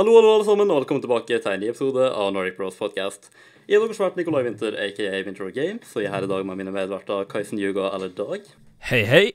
[0.00, 3.26] Hallo, hallo, alle sammen, og velkommen tilbake til en ny episode av Nordic Bros Podcast.
[3.68, 6.30] Jeg er deres vert Nikolai Winther, aka Winter of Games, og jeg er her i
[6.30, 8.46] dag med mine medverter Kaisen Yuga eller Dag,
[8.88, 9.26] Hei, hei.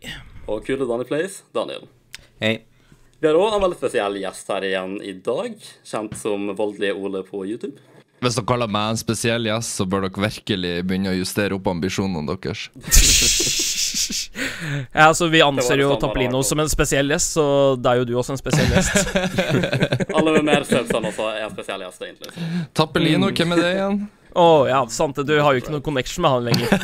[0.49, 1.86] og kule Danny Place, Daniel.
[2.41, 2.55] Hei.
[3.21, 7.21] Vi har òg en veldig spesiell gjest her igjen i dag, kjent som Voldelige Ole
[7.29, 7.77] på YouTube.
[8.26, 11.70] Hvis dere kaller meg en spesiell gjest, så bør dere virkelig begynne å justere opp
[11.70, 12.70] ambisjonene deres.
[14.96, 16.42] Ja, altså, vi anser jo altså.
[16.50, 17.46] som en spesiell gjest, så
[17.80, 19.16] da er jo du også en spesiell gjest.
[20.18, 22.52] Alle med mer subs også er spesielle gjester, egentlig.
[22.75, 24.02] Tappelino, hvem er det igjen?
[24.36, 25.24] Å ja, sant det.
[25.30, 26.68] Du har jo ikke noen connection med han lenger.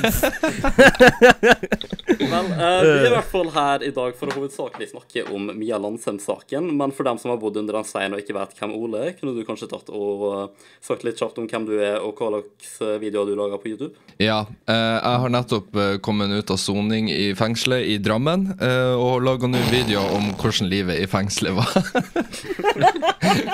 [2.32, 5.50] Men eh, vi er i hvert fall her i dag for å hovedsakelig snakke om
[5.58, 6.70] Mia Landsem-saken.
[6.80, 9.12] Men for dem som har bodd under den steinen og ikke vet hvem Ole er,
[9.18, 12.32] kunne du kanskje tatt og eh, sagt litt kjapt om hvem du er, og hva
[12.38, 13.92] slags eh, videoer du lager på YouTube?
[14.22, 18.96] Ja, eh, jeg har nettopp eh, kommet ut av soning i fengselet i Drammen, eh,
[18.96, 21.70] og laga nå videoer om hvordan livet i fengselet var.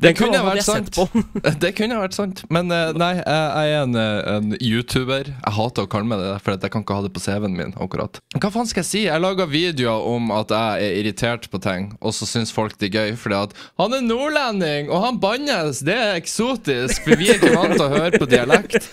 [0.00, 0.98] Det kunne vært sant.
[1.62, 5.30] Det kunne vært sant, men eh, nei, jeg jeg er en, eh, en YouTuber.
[5.30, 7.74] Jeg hater å kalle meg det, for jeg kan ikke ha det på CV-en min.
[7.80, 9.02] akkurat Hva faen skal jeg si?
[9.06, 12.90] Jeg lager videoer om at jeg er irritert på ting, og så syns folk det
[12.90, 15.82] er gøy fordi at han er nordlending, og han bannes!
[15.86, 18.90] Det er eksotisk, for vi er ikke vant til å høre på dialekt.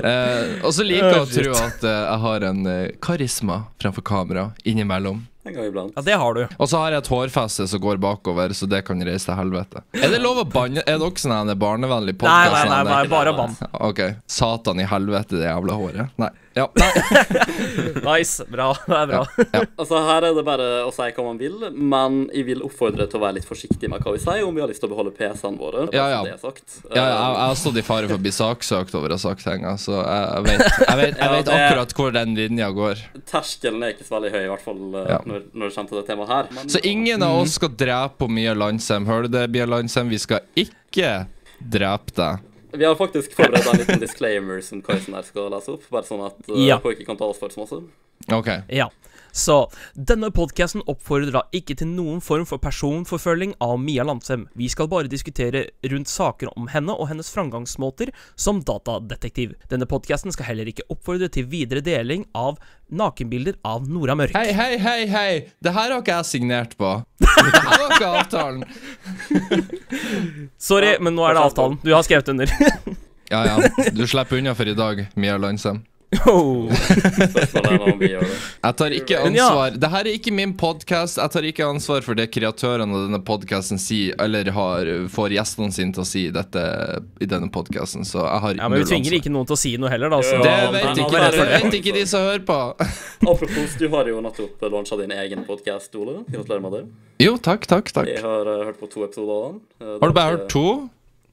[0.00, 4.04] Eh, og så liker jeg å tro at eh, jeg har en eh, karisma fremfor
[4.06, 5.22] kamera innimellom.
[5.44, 5.92] En gang iblant.
[5.96, 6.42] Ja, det har du.
[6.58, 9.80] Og så har jeg et hårfeste som går bakover, så det kan reise til helvete.
[9.96, 10.84] Er det lov å banne?
[10.84, 13.56] Er dere sånn en barnevennlig Nei, nei, nei, nei bare bann.
[13.72, 14.02] Ok.
[14.28, 16.12] Satan i helvete, det jævla håret.
[16.20, 16.28] Nei.
[16.54, 16.66] Ja.
[18.02, 18.44] Nice.
[18.48, 18.74] Bra.
[18.86, 19.20] Det er bra.
[19.78, 23.20] Altså, her er det bare å si hva man vil, men jeg vil oppfordre til
[23.20, 25.12] å være litt forsiktig med hva vi sier, om vi har lyst til å beholde
[25.16, 25.84] PC-ene våre.
[25.94, 26.20] Ja, ja.
[26.26, 26.64] Det er sagt.
[26.88, 29.22] Ja, ja, jeg, jeg har stått i fare for å bli saksøkt over å ha
[29.22, 32.34] sagt ting, så jeg, jeg vet, jeg vet, jeg vet Ja, det- akkurat hvor den
[32.38, 33.04] linja går.
[33.30, 35.20] Terskelen er ikke så veldig høy, i hvert fall eh, Ja.
[35.30, 36.50] når, når det kommer til det temaet her.
[36.56, 39.06] Men, Så ingen av oss skal drepe Mia Landsem.
[39.08, 40.10] Hører du det, Mia Landsem?
[40.10, 41.14] Vi skal ikke
[41.60, 42.46] drepe deg.
[42.72, 46.22] Vi har faktisk forberedt en liten disclaimer som Kaisen her skal lese opp, bare sånn
[46.26, 46.78] at uh, Ja.
[46.82, 47.80] folk ikke kan ta oss for så masse.
[48.30, 48.48] Ok.
[48.68, 48.90] Ja.
[49.32, 49.56] Så
[49.94, 54.46] denne podkasten oppfordrer da ikke til noen form for personforfølging av Mia Landsem.
[54.58, 59.54] Vi skal bare diskutere rundt saker om henne og hennes framgangsmåter som datadetektiv.
[59.70, 62.58] Denne podkasten skal heller ikke oppfordre til videre deling av
[62.90, 64.34] nakenbilder av Nora Mørk.
[64.34, 65.30] Hei, hei, hei, hei!
[65.62, 66.96] Det her har ikke jeg signert på.
[67.40, 68.64] Det her var ikke avtalen.
[70.60, 71.78] Sorry, men nå er det avtalen.
[71.84, 72.50] Du har skrevet under.
[73.30, 73.86] Ja, ja.
[73.94, 75.84] Du slipper unna for i dag, Mia Landsem.
[76.26, 76.66] Oh.
[78.60, 79.76] Jeg tar ikke ansvar.
[79.78, 81.20] Det her er ikke min podkast.
[81.20, 85.70] Jeg tar ikke ansvar for det kreatørene av denne podkasten sier, eller har, får gjestene
[85.74, 86.64] sine til å si dette
[87.22, 89.20] i denne podkasten, så jeg har Ja, men vi tvinger ansvar.
[89.22, 90.20] ikke noen til å si noe heller, da.
[90.26, 92.58] Så Det vet ikke, det vet ikke de som hører på.
[93.30, 96.20] Apropos, du har jo nettopp lansa din egen podkast, Ole.
[96.26, 96.84] Gratulerer med det.
[97.22, 98.10] Jo, takk, takk, takk.
[98.10, 99.62] Jeg har uh, hørt på to episoder av den.
[99.78, 100.66] Eh, Har du bare hørt to?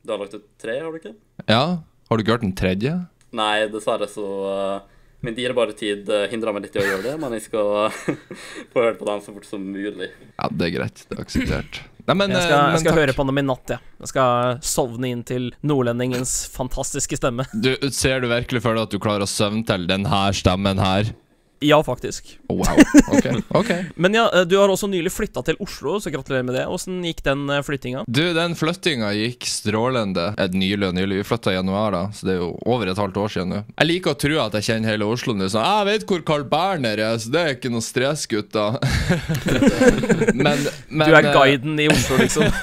[0.05, 1.17] Du har lagt ut tre, har du ikke?
[1.49, 1.63] Ja.
[2.07, 2.94] Har du ikke hørt den tredje?
[3.35, 4.93] Nei, dessverre så eh,
[5.25, 7.89] Min dyrebare tid uh, hindrer meg litt i å gjøre det, men jeg skal
[8.71, 10.11] få hørt på den så fort som mulig.
[10.38, 11.01] Ja, det er greit.
[11.09, 11.79] Det er akseptert.
[12.07, 13.93] Nei, men, jeg eh, skal, men jeg skal høre på dem i natt, jeg.
[14.05, 17.47] Jeg skal sovne inn til nordlendingens fantastiske stemme.
[17.51, 21.09] Du, ser du virkelig for deg at du klarer å søvne til denne stemmen her?
[21.59, 22.40] Ja, faktisk.
[22.47, 22.78] Oh, wow.
[23.07, 23.25] Ok.
[23.50, 26.66] ok Men ja, eh, du har også nylig flytta til Oslo, så gratulerer med det.
[26.69, 28.03] Åssen gikk den eh, flyttinga?
[28.07, 30.29] Du, den flyttinga gikk strålende.
[30.38, 31.22] Et nylig og nylig.
[31.23, 33.63] Vi flytta i januar, da, så det er jo over et halvt år siden nå.
[33.73, 35.50] Jeg liker å tro at jeg kjenner hele Oslo nå.
[35.50, 38.68] Sånn, jeg vet hvor Carl Berner er, så det er ikke noe stress, gutta.
[40.38, 42.45] men, men Du er eh, guiden i Oslo, liksom.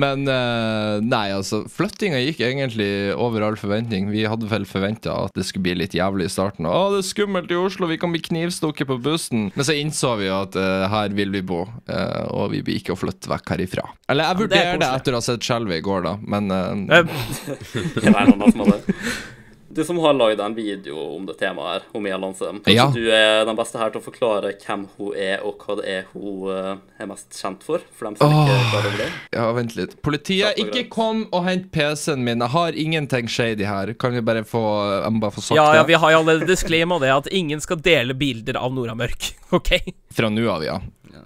[0.00, 1.62] Men nei, altså.
[1.70, 4.08] Flyttinga gikk egentlig over all forventning.
[4.12, 6.68] Vi hadde vel forventa at det skulle bli litt jævlig i starten.
[6.68, 9.48] Å, det er skummelt i Oslo, vi kan bli knivstukket på bussen.
[9.54, 12.80] Men så innså vi jo at uh, her vil vi bo, uh, og vi blir
[12.80, 13.86] ikke å flytte vekk herifra.
[14.10, 16.50] Eller jeg men det er det, etter å ha sett skjelvet i går, da, men
[16.90, 17.04] Eh,
[17.94, 18.96] Det er en annen som har det.
[19.80, 22.58] Du som har lagd en video om det temaet her, om Mia Landsem.
[22.60, 22.90] Kanskje Ja.
[22.92, 26.02] du er den beste her til å forklare hvem hun er, og hva det er
[26.12, 27.80] hun eh, er mest kjent for?
[27.96, 29.06] For dem som ikke bare klar det.
[29.32, 29.94] Ja, vent litt.
[30.04, 32.44] Politiet, ikke kom og hent PC-en min.
[32.44, 33.94] Jeg har ingenting shady her.
[33.94, 34.60] Kan vi bare få
[35.00, 37.64] Jeg må bare få sagt ja, ja, vi har jo allerede disclaimer det, at ingen
[37.64, 39.32] skal dele bilder av Nora Mørk.
[39.56, 39.78] OK?
[40.12, 40.76] Fra nå av, ja.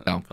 [0.04, 0.20] Ja.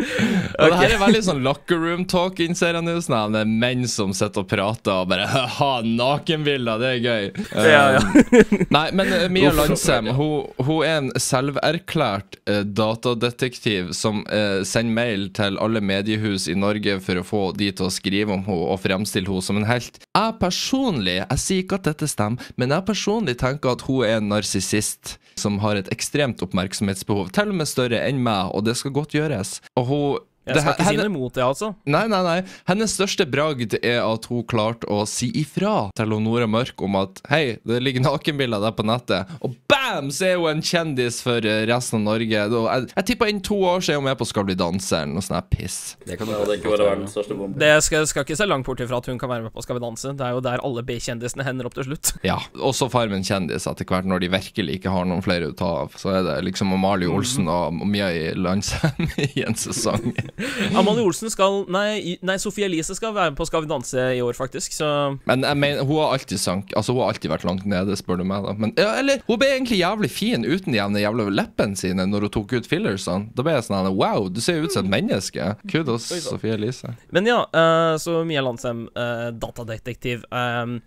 [0.60, 2.96] Og det her er veldig sånn locker room talk, innser jeg nå.
[3.04, 5.26] Sånn det er menn som sitter og prater og bare
[5.60, 7.24] Ha, nakenbilder, det er gøy.
[7.54, 8.00] Ja, ja.
[8.00, 14.60] Eh, nei, men eh, Mia Landsem hun, hun er en selverklært uh, datadetektiv som uh,
[14.66, 18.44] sender mail til alle mediehus i Norge for å få de til å skrive om
[18.46, 20.00] henne og fremstille henne som en helt.
[20.16, 24.18] Jeg personlig, jeg sier ikke at dette stemmer, men jeg personlig tenker at hun er
[24.18, 28.76] en narsissist som har et ekstremt oppmerksomhetsbehov, til og med større enn meg, og det
[28.80, 29.58] skal godt gjøres.
[29.78, 30.18] Og hun
[30.54, 31.70] Jeg skal her- ikke si noe imot det, altså.
[31.86, 32.38] Nei, nei, nei.
[32.68, 37.20] Hennes største bragd er at hun klarte å si ifra til Nora Mørk om at
[37.30, 41.38] hei, det ligger nakenbilder der på nettet, og bam, så er hun en kjendis for
[41.46, 42.28] eh, resten av Norge.
[42.30, 45.14] Jeg, jeg tipper innen to år så er hun med på Skal bli danser eller
[45.16, 45.96] noe sånt her piss.
[46.06, 47.58] Det kan Det hadde ikke være verdens største bombe.
[47.60, 49.78] Det skal, skal ikke se langt bort ifra at hun kan være med på Skal
[49.78, 50.12] vi danse.
[50.16, 52.12] Det er jo der alle B-kjendisene hender opp til slutt.
[52.30, 52.36] Ja.
[52.60, 55.94] Også Farmen kjendis etter hvert, når de virkelig ikke har noen flere å ta av.
[55.98, 60.10] Så er det liksom Amalie Olsen og Mia i Landsheim i en sesong.
[60.78, 64.20] Amalie Olsen skal Nei, nei Sofie Elise skal være med på Skal vi danse i
[64.24, 64.74] år, faktisk.
[64.76, 64.88] Så
[65.28, 68.20] Men jeg mener, hun har alltid sank Altså hun har alltid vært langt nede, spør
[68.20, 68.46] du meg.
[68.46, 72.06] da Men, ja, Eller hun ble egentlig jævlig fin uten de jævne jævla leppene sine
[72.08, 73.30] når hun tok ut fillersene.
[73.36, 75.46] Da ble jeg sånn Wow, du ser ut som et menneske.
[75.70, 76.08] Kudos.
[76.24, 76.94] Sofie Elise.
[77.14, 80.24] Men ja, uh, så Mia Landsem, uh, datadetektiv.
[80.30, 80.78] Um,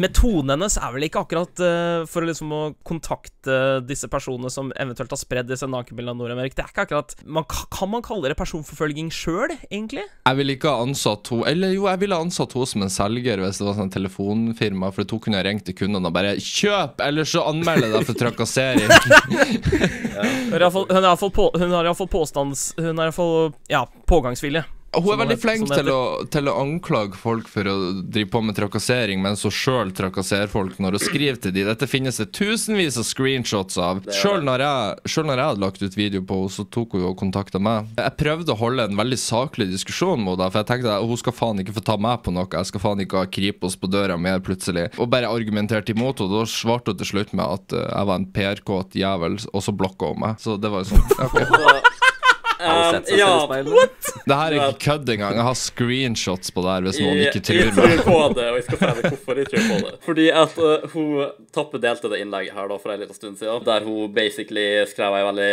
[0.00, 5.12] Metoden hennes er vel ikke akkurat uh, for liksom å kontakte disse personene som eventuelt
[5.14, 6.58] har spredd disse nakenbildene av Nord-Amerika.
[6.58, 10.04] Det er ikke akkurat man, Kan man kalle det personforfølging sjøl, egentlig?
[10.26, 12.92] Jeg ville ikke ha ansatt henne Eller jo, jeg ville ha ansatt henne som en
[12.92, 16.36] selger hvis det var sånn telefonfirma, for at hun kunne ringt til kundene og bare
[16.38, 18.94] 'Kjøp, ellers så anmelder jeg deg for trakassering'.
[20.54, 22.74] Iallfall- hun har iallfall på, hun har iallfall påstands...
[22.78, 24.64] Hun har iallfall ja, pågangsvilje.
[24.98, 26.00] Hun er veldig flink til å,
[26.30, 30.78] til å anklage folk for å drive på med trakassering, mens hun sjøl trakasserer folk
[30.82, 31.68] når hun skriver til dem.
[31.70, 34.04] Dette finnes det tusenvis av screenshots av.
[34.14, 34.64] Sjøl når,
[35.04, 37.90] når jeg hadde lagt ut video på henne, så tok hun jo og kontakta meg.
[37.98, 41.20] Jeg prøvde å holde en veldig saklig diskusjon med henne, for jeg tenkte at hun
[41.20, 42.50] skal faen ikke få ta meg på noe.
[42.50, 44.90] Jeg skal faen ikke ha Kripos på døra mer plutselig.
[44.98, 46.42] Og bare argumenterte imot henne.
[46.44, 49.74] Da svarte hun til slutt med at eh, jeg var en PR-kåt jævel, og så
[49.76, 50.40] blokka hun meg.
[50.42, 51.06] Så det var jo sånn.
[51.28, 51.90] ok.
[52.64, 54.10] Um, sett seg i ja, speilet?
[54.24, 55.38] Det her er ikke kødd engang.
[55.38, 58.02] Jeg har screenshots på det her hvis noen ikke jeg, tror jeg meg.
[58.04, 59.94] tror på det, og jeg skal si hvorfor jeg tror på det.
[60.08, 61.12] Fordi at uh, hun
[61.54, 65.14] Tappe delte det innlegget her da for en liten stund siden, der hun basically skrev
[65.14, 65.50] veldig,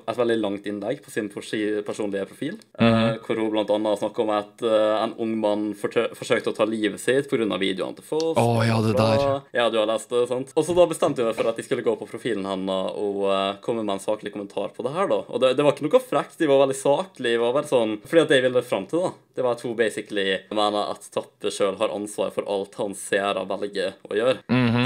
[0.00, 4.32] et veldig langt innlegg på sin personlige profil, uh, hvor hun blant annet snakka om
[4.34, 7.46] at uh, en ung mann forsøkte å ta livet sitt pga.
[7.60, 8.38] videoene til Foss.
[8.40, 9.24] Å, ja, det der.
[9.54, 10.50] Ja, du har lest det, sant?
[10.56, 13.22] Og så da bestemte jeg meg for at jeg skulle gå på profilen hennes og
[13.28, 15.20] uh, komme med en saklig kommentar på det her, da.
[15.28, 17.36] Og det, det var ikke noe frekt, de var veldig saklig.
[17.40, 19.74] Var bare sånn Fordi at det jeg ville fram til, da, det var at hun
[19.76, 24.36] basically mener at Tappe sjøl har ansvar for alt hans seere velger å gjøre.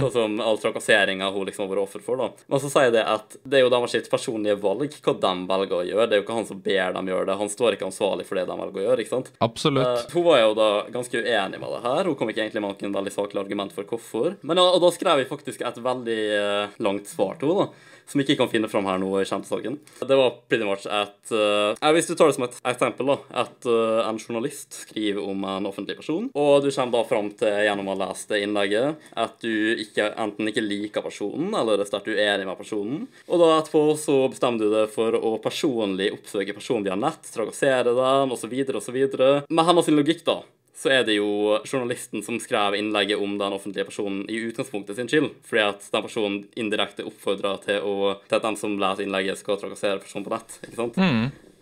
[0.00, 2.47] Sånn som all trakasseringa hun liksom har vært offer for, da.
[2.49, 5.76] Men så sier det at det er jo deres sitt personlige valg hva de velger
[5.76, 6.06] å gjøre.
[6.09, 7.37] Det er jo ikke han som ber dem gjøre det.
[7.43, 9.31] Han står ikke ansvarlig for det de velger å gjøre, ikke sant?
[9.44, 10.09] Absolutt.
[10.09, 12.09] Uh, hun var jo da ganske uenig med det her.
[12.09, 14.38] Hun kom ikke egentlig med noen veldig saklig argument for hvorfor.
[14.41, 17.94] Men ja, og da skrev jeg faktisk et veldig uh, langt svar til henne, da.
[18.08, 19.78] Som ikke kan finne fram her nå i kjempesaken.
[20.00, 23.19] Det var pretty much at uh, Hvis du tar det som et eksempel, da.
[23.44, 27.52] At uh, en journalist skriver om en offentlig person, og du kommer da fram til,
[27.69, 29.52] gjennom å ha lest det innlegget, at du
[29.84, 33.06] ikke, enten ikke liker personen, eller er sterkt uenig med personen.
[33.28, 37.93] Og da etterpå så bestemmer du deg for å personlig oppsøke personen via nett, trakassere
[37.96, 39.02] den, osv., osv.
[39.49, 40.40] Med hennes logikk, da
[40.79, 45.09] så er det jo journalisten som skrev innlegget om den offentlige personen i utgangspunktet sin
[45.11, 45.33] skyld.
[45.49, 49.59] Fordi at den personen indirekte oppfordra til, å, til at den som leser innlegget, skal
[49.59, 50.59] trakassere personen på nett.
[50.69, 50.99] ikke sant?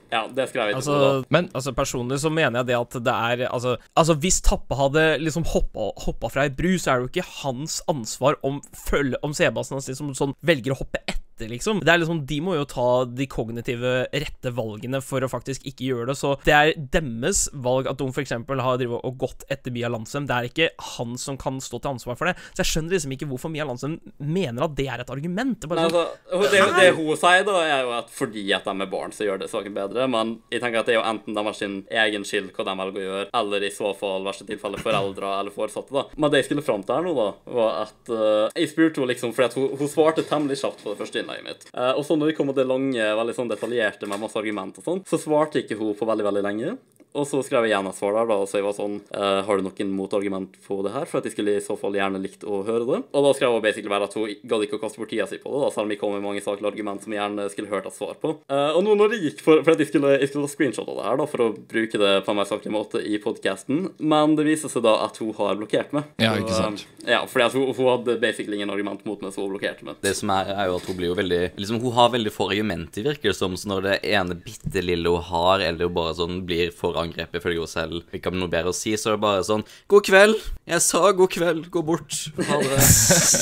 [0.06, 1.06] Ja, det skrev jeg ikke altså, på.
[1.24, 1.24] da.
[1.34, 5.02] Men- altså Personlig så mener jeg det at det er Altså, altså hvis Tappe hadde
[5.18, 9.18] liksom hoppa, hoppa fra ei bru, så er det jo ikke hans ansvar om, følge-
[9.26, 11.82] om sebasen hans liksom sånn velger å hoppe etter, liksom.
[11.84, 15.90] Det er liksom De må jo ta de kognitive rette valgene for å faktisk ikke
[15.90, 16.16] gjøre det.
[16.18, 18.32] Så det er deres valg at de f.eks.
[18.32, 20.26] har og gått etter Mia Landsem.
[20.28, 22.36] Det er ikke han som kan stå til ansvar for det.
[22.54, 25.60] Så jeg skjønner liksom ikke hvorfor Mia Landsem mener at det er et argument.
[25.60, 28.74] Det Nei, sånn, altså, det, det hun sier, da, er jo at fordi at de
[28.86, 30.08] er barn, så gjør det saken bedre.
[30.12, 32.76] Men jeg tenker at det er jo enten de har sin egen skyld hva de
[32.80, 35.92] velger å gjøre, eller i så fall verste tilfelle foreldre eller foresatte.
[35.92, 36.06] da.
[36.16, 39.12] Men det jeg skulle fram til her nå, da, var at uh, jeg spurte henne
[39.12, 41.68] liksom, fordi at hun, hun svarte temmelig kjapt på det første innlegget mitt.
[41.74, 44.78] Eh, og så når vi kom med det lange, veldig sånn detaljerte med masse argument
[44.78, 46.76] og sånn, så svarte ikke hun på veldig, veldig lenge.
[47.16, 49.38] Og så skrev jeg igjen et svar der, da, og så jeg var sånn eh,
[49.46, 51.06] Har du noen motargument på det her?
[51.08, 52.98] For at jeg skulle i så fall gjerne likt å høre det.
[53.16, 55.38] Og da skrev hun basically bare at hun gadd ikke å kaste bort tida si
[55.40, 57.70] på det, da, selv om jeg kom med mange saklige argument som jeg gjerne skulle
[57.72, 58.34] hørt et svar på.
[58.52, 60.90] Eh, og nå når det gikk for, for at jeg skulle, jeg skulle ta screenshot
[60.92, 63.80] av det her, da, for å bruke det på en mer saklig måte i podkasten,
[64.12, 66.12] men det viser seg da at hun har blokkert meg.
[66.20, 66.84] Ja, ikke sant.
[67.06, 69.88] eh, Ja, fordi at hun, hun hadde basically ingen argument mot meg, så hun blokkerte
[69.88, 69.96] meg.
[70.04, 72.48] Det som er, er jo at hun blir jo veldig Liksom Hun har veldig få
[72.50, 73.56] argumenter, virker det som.
[73.56, 77.40] Så når det ene bitte lille hun har, eller hun bare sånn blir for angrepet
[77.40, 80.06] ifølge henne selv, ikke har noe bedre å si, så er det bare sånn God
[80.06, 80.46] kveld!
[80.66, 81.68] Jeg sa god kveld!
[81.72, 82.16] Gå bort!
[82.36, 82.80] Ha det.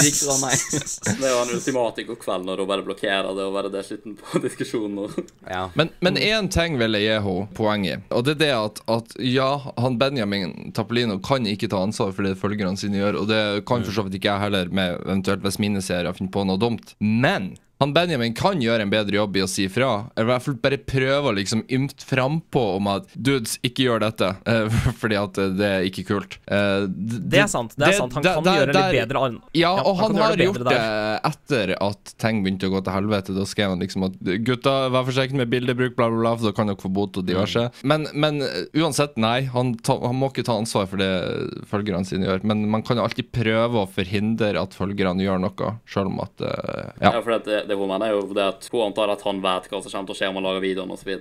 [0.05, 0.67] Gikk fra meg.
[1.25, 4.17] Det var en ultimate god kveld når hun bare blokkerer det og bare er slutten
[4.19, 4.99] på diskusjonen.
[5.07, 5.33] Og...
[5.49, 5.67] Ja.
[5.79, 8.81] Men, men én ting vil jeg gi henne poeng i, og det er det at,
[8.91, 9.49] at ja,
[9.81, 13.85] han Benjamin Tappelino kan ikke ta ansvar for det følgerne sine gjør, og det kan
[13.87, 16.95] for så vidt ikke jeg heller, med eventuelt hvis mine seere finner på noe dumt.
[17.01, 20.07] Men han Benjamin kan gjøre en bedre jobb i å si fra.
[20.15, 24.05] Eller i hvert fall bare prøve å liksom ymte frampå om at dudes, ikke gjør
[24.07, 26.37] dette, eh, fordi at eh, det er ikke kult.
[26.47, 27.75] Uh, Det er sant.
[27.77, 30.15] det er sant Han det, kan der- gjøre litt bedre an- Ja, Ja, og han
[30.15, 30.79] han, har det gjort det
[31.25, 33.35] etter at ting begynte å gå til helvete.
[33.37, 34.17] Da skrev han liksom at
[34.47, 37.27] gutta, vær forsiktig med bildebruk, bla, bla, bla, for da kan dere få bot og
[37.27, 37.67] diverse.
[37.83, 39.45] Men, men uh, uansett, nei.
[39.55, 41.11] Han, ta, han må ikke ta ansvar for det
[41.71, 42.45] følgerne sine gjør.
[42.49, 46.45] Men man kan jo alltid prøve å forhindre at følgerne gjør noe, sjøl om at
[46.45, 47.21] uh, Ja, Ja.
[47.25, 49.81] for det, det hun mener er jo det at hun antar at han vet hva
[49.83, 51.13] som kommer til å skje om han lager videoen osv.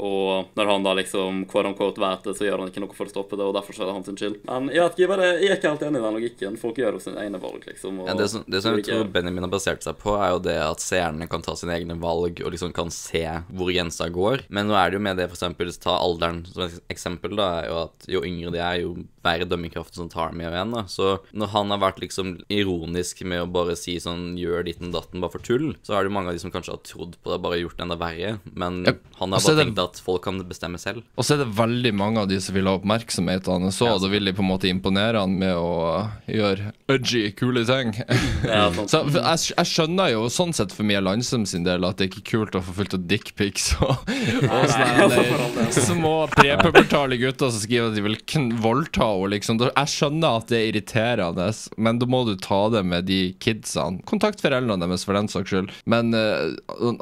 [0.00, 3.08] Og, når han da liksom quote unquote vet det, så gjør han ikke noe for
[3.10, 4.38] å stoppe det, og derfor så er det hans skyld.
[4.48, 6.58] Men jeg vet ikke, jeg, bare, jeg er ikke helt enig i den logikken.
[6.60, 8.00] Folk gjør jo sine egne valg, liksom.
[8.02, 10.42] Og Ja, det som, det som jeg tror Benjamin har basert seg på, er jo
[10.48, 14.46] det at seerne kan ta sine egne valg og liksom kan se hvor grensa går.
[14.48, 17.50] Men nå er det jo med det, for eksempel, ta alderen som et eksempel, da,
[17.60, 20.72] er jo at jo yngre de er, jo verre dømmekraften som tar dem igjen.
[20.74, 20.84] da.
[20.88, 25.20] Så når han har vært liksom ironisk med å bare si sånn gjør ditten datten
[25.20, 27.32] bare for tull, så er det jo mange av de som kanskje har trodd på
[27.32, 28.32] det, bare gjort det enda verre.
[28.54, 31.02] Men Ja, han har er bare tenkt at folk kan bestemme selv.
[31.16, 33.98] Og så er det veldig mange av de som vil ha oppmerksomhet av så Ja,
[34.00, 35.72] da vil de på en måte imponere han med å
[36.04, 37.92] uh, gjøre udgy, kule ting.
[38.50, 38.88] Ja, sånn.
[38.90, 42.22] Så jeg, jeg skjønner jo sånn sett for Mia Landsem sin del at det ikke
[42.22, 44.10] er kult å få fullt av dickpics og,
[44.46, 48.18] og sånne små prepubertale gutter som skriver at de vil
[48.62, 49.30] voldta henne.
[49.34, 49.60] Liksom.
[49.68, 51.48] Jeg skjønner at det er irriterende,
[51.80, 54.02] men da må du ta det med de kidsene.
[54.08, 55.72] Kontakt foreldrene deres for den saks skyld.
[55.90, 56.50] Men uh,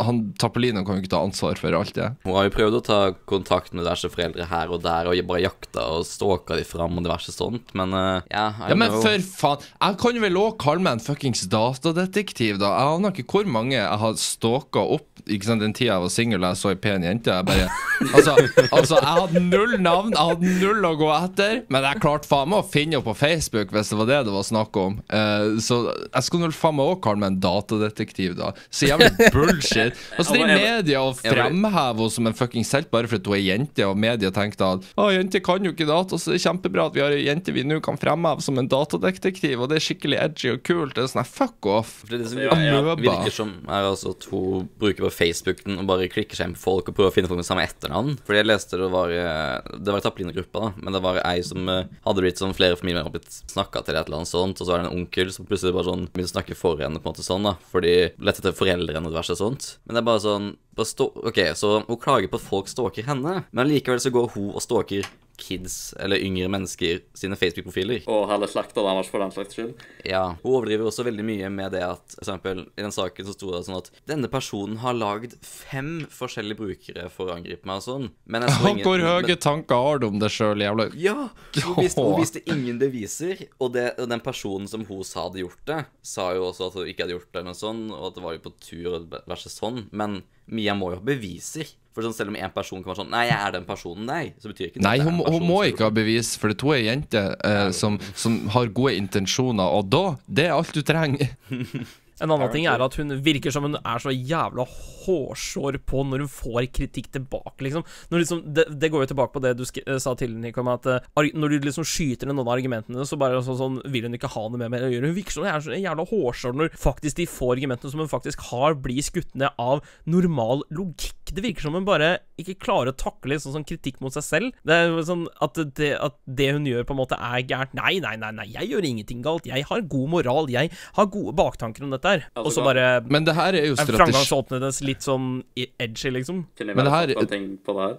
[0.05, 2.11] han Tappelino kan jo ikke ta ansvar for alt det.
[2.27, 2.99] Hun har jo prøvd å ta
[3.29, 7.07] kontakt med diverse foreldre her og der, og bare jakta og stalka de fram og
[7.07, 9.03] diverse sånt, men uh, yeah, Ja, men know.
[9.03, 12.73] for faen Jeg kan vel òg kalle meg en fuckings datadetektiv, da.
[12.77, 16.13] Jeg aner ikke hvor mange jeg har stalka opp Ikke sant, den tida jeg var
[16.13, 17.33] singel og jeg så ei pen jente.
[17.33, 17.67] Jeg bare
[18.15, 18.35] altså,
[18.71, 22.49] altså, jeg hadde null navn, jeg hadde null å gå etter, men jeg klarte faen
[22.53, 24.99] meg å finne henne på Facebook hvis det var det det var snakk om.
[25.13, 28.53] Uh, så jeg skulle vel faen meg òg kalle meg en datadetektiv, da.
[28.71, 29.99] Så jævlig bullshit.
[30.17, 33.45] Og så driver media og fremhever henne som en fuckings helt bare fordi hun er
[33.45, 36.89] jente, og media tenkte at å, jenter kan jo ikke data, så det er kjempebra
[36.89, 39.85] at vi har ei jente vi nå kan fremheve som en datadetektiv, og det er
[39.85, 40.95] skikkelig edgy og kult.
[40.97, 41.95] Det er sånn her, fuck off.
[42.09, 42.81] Det, det som Ja, ja.
[42.99, 46.57] Virker som, er altså at hun bruker på Facebook den og bare klikker seg inn
[46.59, 48.17] på folk og prøver å finne folk med samme etternavn.
[48.27, 51.39] Fordi jeg leste det var eh, Det var i Tappelina-gruppa, da, men det var ei
[51.47, 54.61] som eh, hadde blitt sånn flere familier har blitt snakka til et eller annet sånt,
[54.61, 57.01] og så er det en onkel som plutselig bare sånn begynte å snakke for henne,
[57.03, 59.69] på en måte sånn, da, fordi lette etter foreldrene og diverse sånt.
[59.87, 63.71] Men det er bare sånn Ok, så hun klager på at folk stalker henne, men
[63.71, 65.09] likevel så går hun og stalker
[65.39, 68.05] kids eller yngre mennesker sine Facebook-profiler.
[68.11, 69.85] Og hele slakter deres for den slags skyld.
[70.09, 73.35] Ja, hun overdriver også veldig mye med det at for eksempel, I den saken så
[73.37, 77.83] sto det sånn at denne personen har lagd fem forskjellige brukere for å angripe meg
[77.83, 78.09] og sånn.
[78.27, 81.17] Men jeg så ingen Hvor høye men, tanker har du om det sjøl, jævla Ja!
[81.59, 83.45] Hun viste, hun viste ingen beviser.
[83.59, 86.81] Og, det, og den personen som hun sa hadde gjort det, sa jo også at
[86.81, 88.91] hun ikke hadde gjort det, eller noe sånt, og at det var jo på tur
[88.93, 89.85] og diverse sånn.
[89.93, 91.69] Men Mia må jo ha beviser.
[91.99, 94.21] For sånn, selv om en person kan være sånn Nei, jeg er den personen, nei.
[94.39, 96.61] Så betyr ikke det Nei, er hun, hun må ikke ha bevis, for det er
[96.63, 100.85] to ei jente eh, som, som har gode intensjoner, og da Det er alt du
[100.87, 101.35] trenger.
[102.25, 104.67] En annen ting er at hun virker som hun er så jævla
[105.05, 107.85] hårsår på når hun får kritikk tilbake, liksom.
[108.13, 111.29] Liksom det, det går jo tilbake på det du sk sa til Nikom, at uh,
[111.39, 114.33] når du liksom skyter ned noen av argumentene, så bare så, sånn vil hun ikke
[114.35, 115.11] ha noe med mer å gjøre.
[115.11, 118.11] Hun virker som hun er så jævla hårsår når faktisk de få argumentene som hun
[118.11, 121.15] faktisk har, blir skutt ned av normal logikk.
[121.29, 124.61] Det virker som hun bare ikke klarer å takle sånn, sånn kritikk mot seg selv.
[124.67, 127.75] Det er sånn at det, at det hun gjør, på en måte er gærent.
[127.79, 129.49] Nei, nei, nei, nei, jeg gjør ingenting galt.
[129.49, 130.51] Jeg har god moral.
[130.53, 133.77] Jeg har gode baktanker om dette Altså, Og så bare Men det her er jo
[133.77, 133.99] strategi...
[134.01, 136.47] framgangsmåten hennes litt sånn edgy, liksom.
[136.59, 137.97] Kunne jeg Men det her- en ting på det her?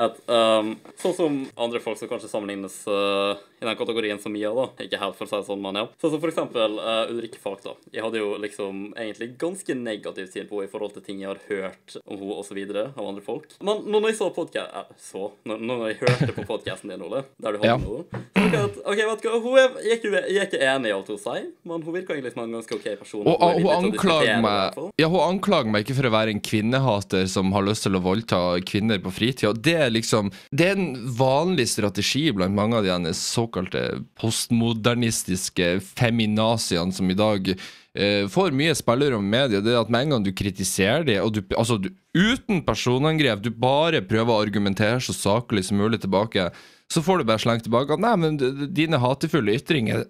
[0.00, 4.50] At um, Sånn som andre folk som kanskje sammenlignes uh, i den kategorien som Mia,
[4.56, 4.68] da.
[4.80, 5.86] Ikke helt, for å si det sånn, men ja.
[6.00, 7.74] Sånn som for eksempel uh, Ulrikke Falk, da.
[7.92, 11.28] Jeg hadde jo liksom egentlig ganske negativt syn på henne i forhold til ting jeg
[11.32, 13.52] har hørt om henne så videre av andre folk.
[13.66, 17.24] Men når jeg så podcast, eh, så, når, når jeg hørte på podkasten din, Ole,
[17.40, 17.76] der du hadde Ja.
[17.80, 20.40] noe, så tenkte jeg at OK, vet du hva, hun er, jeg, er ikke, jeg
[20.40, 22.88] er ikke enig i alt hun sier, men hun virker egentlig som en ganske OK
[23.02, 23.26] person.
[23.26, 24.80] Og, og hun anklager meg.
[25.00, 28.02] Ja, hun anklager meg ikke for å være en kvinnehater som har lyst til å
[28.04, 29.52] voldta kvinner på fritida.
[29.54, 33.12] Det er liksom Det er en vanlig strategi blant mange av de ene
[33.50, 39.60] såkalte postmodernistiske feminaziene som i dag eh, får mye spillerom i media.
[39.60, 43.42] Det er at med en gang du kritiserer dem, og du, altså, du, uten personangrep,
[43.42, 46.50] du bare prøver å argumentere så saklig som mulig tilbake,
[46.90, 48.38] så får du bare slengt tilbake at nei, men
[48.74, 50.08] dine hatefulle ytringer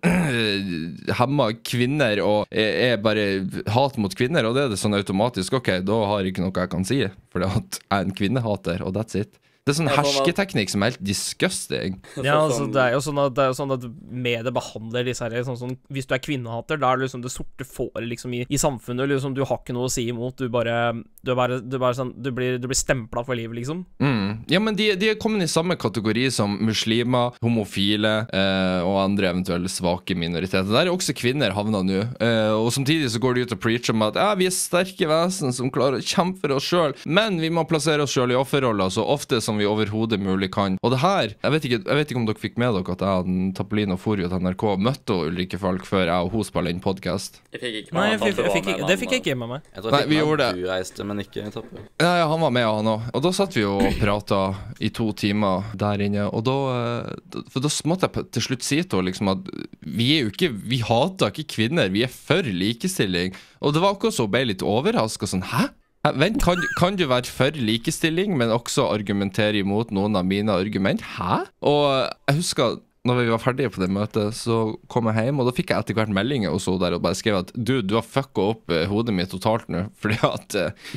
[1.18, 3.26] hemmer kvinner og er er bare
[3.68, 5.58] hat mot kvinner, og det er det sånn automatisk.
[5.60, 8.96] Ok, da har jeg ikke noe jeg kan si, for jeg er en kvinnehater, og
[8.96, 9.36] that's it.
[9.70, 12.00] Det er sånn hersketeknikk som er helt disgusting.
[12.26, 15.24] Ja, Sånn altså, det er jo sånn at, det er sånn at mediet behandler disse
[15.24, 18.34] her sånn sånn, Hvis du er kvinnehater, da er det liksom det sorte fåret liksom
[18.36, 19.08] i, i samfunnet.
[19.10, 20.40] Liksom, du har ikke noe å si imot.
[20.40, 20.76] Du bare
[21.22, 23.84] Du, er bare, du, er bare sånn, du blir, du blir stempla for livet, liksom.
[24.02, 24.42] Mm.
[24.50, 29.30] Ja, men de, de er kommet i samme kategori som muslimer, homofile eh, og andre
[29.34, 30.70] eventuelle svake minoriteter.
[30.70, 32.02] Der er også kvinner havna nå.
[32.20, 35.08] Eh, og samtidig så går de ut og preacher om at ja, vi er sterke
[35.10, 38.38] vesen som klarer å kjempe for oss sjøl, men vi må plassere oss sjøl i
[38.38, 40.78] offerrolla så ofte som vi overhodet mulig kan.
[40.82, 43.04] Og det her Jeg vet ikke, jeg vet ikke om dere fikk med dere at
[43.04, 46.74] jeg og Tappelina for jo til NRK møtte Ulrikke Falk før jeg og hun spilte
[46.74, 47.40] inn podkast.
[47.54, 47.70] Nei,
[48.14, 49.68] jeg fikk, jeg fikk, det fikk jeg ikke med meg.
[49.74, 50.64] Jeg tror Nei, jeg fikk vi gjorde det.
[50.64, 51.84] du reiste, men ikke Tappe.
[52.00, 53.08] Ja, ja, han var med, han òg.
[53.16, 54.40] Og da satt vi jo og prata
[54.80, 56.26] i to timer der inne.
[56.30, 59.50] Og da eh, For da måtte jeg til slutt si til henne liksom at
[59.80, 63.34] vi er jo ikke Vi hater ikke kvinner, vi er for likestilling.
[63.60, 65.28] Og det var akkurat så hun ble litt overraska.
[65.30, 65.68] Sånn, hæ?
[66.00, 70.54] Hæ, Vent, kan, kan du være for likestilling, men også argumentere imot noen av mine
[70.54, 71.02] argument?
[71.18, 71.42] Hæ?
[71.60, 72.78] Og jeg husker
[73.08, 75.84] når vi var ferdige på det møtet, så kom jeg hjem, og da fikk jeg
[75.84, 78.74] etter hvert meldinger hos henne der og bare skrev at du, du har fucka opp
[78.76, 80.90] eh, hodet mitt totalt nå, fordi at eh,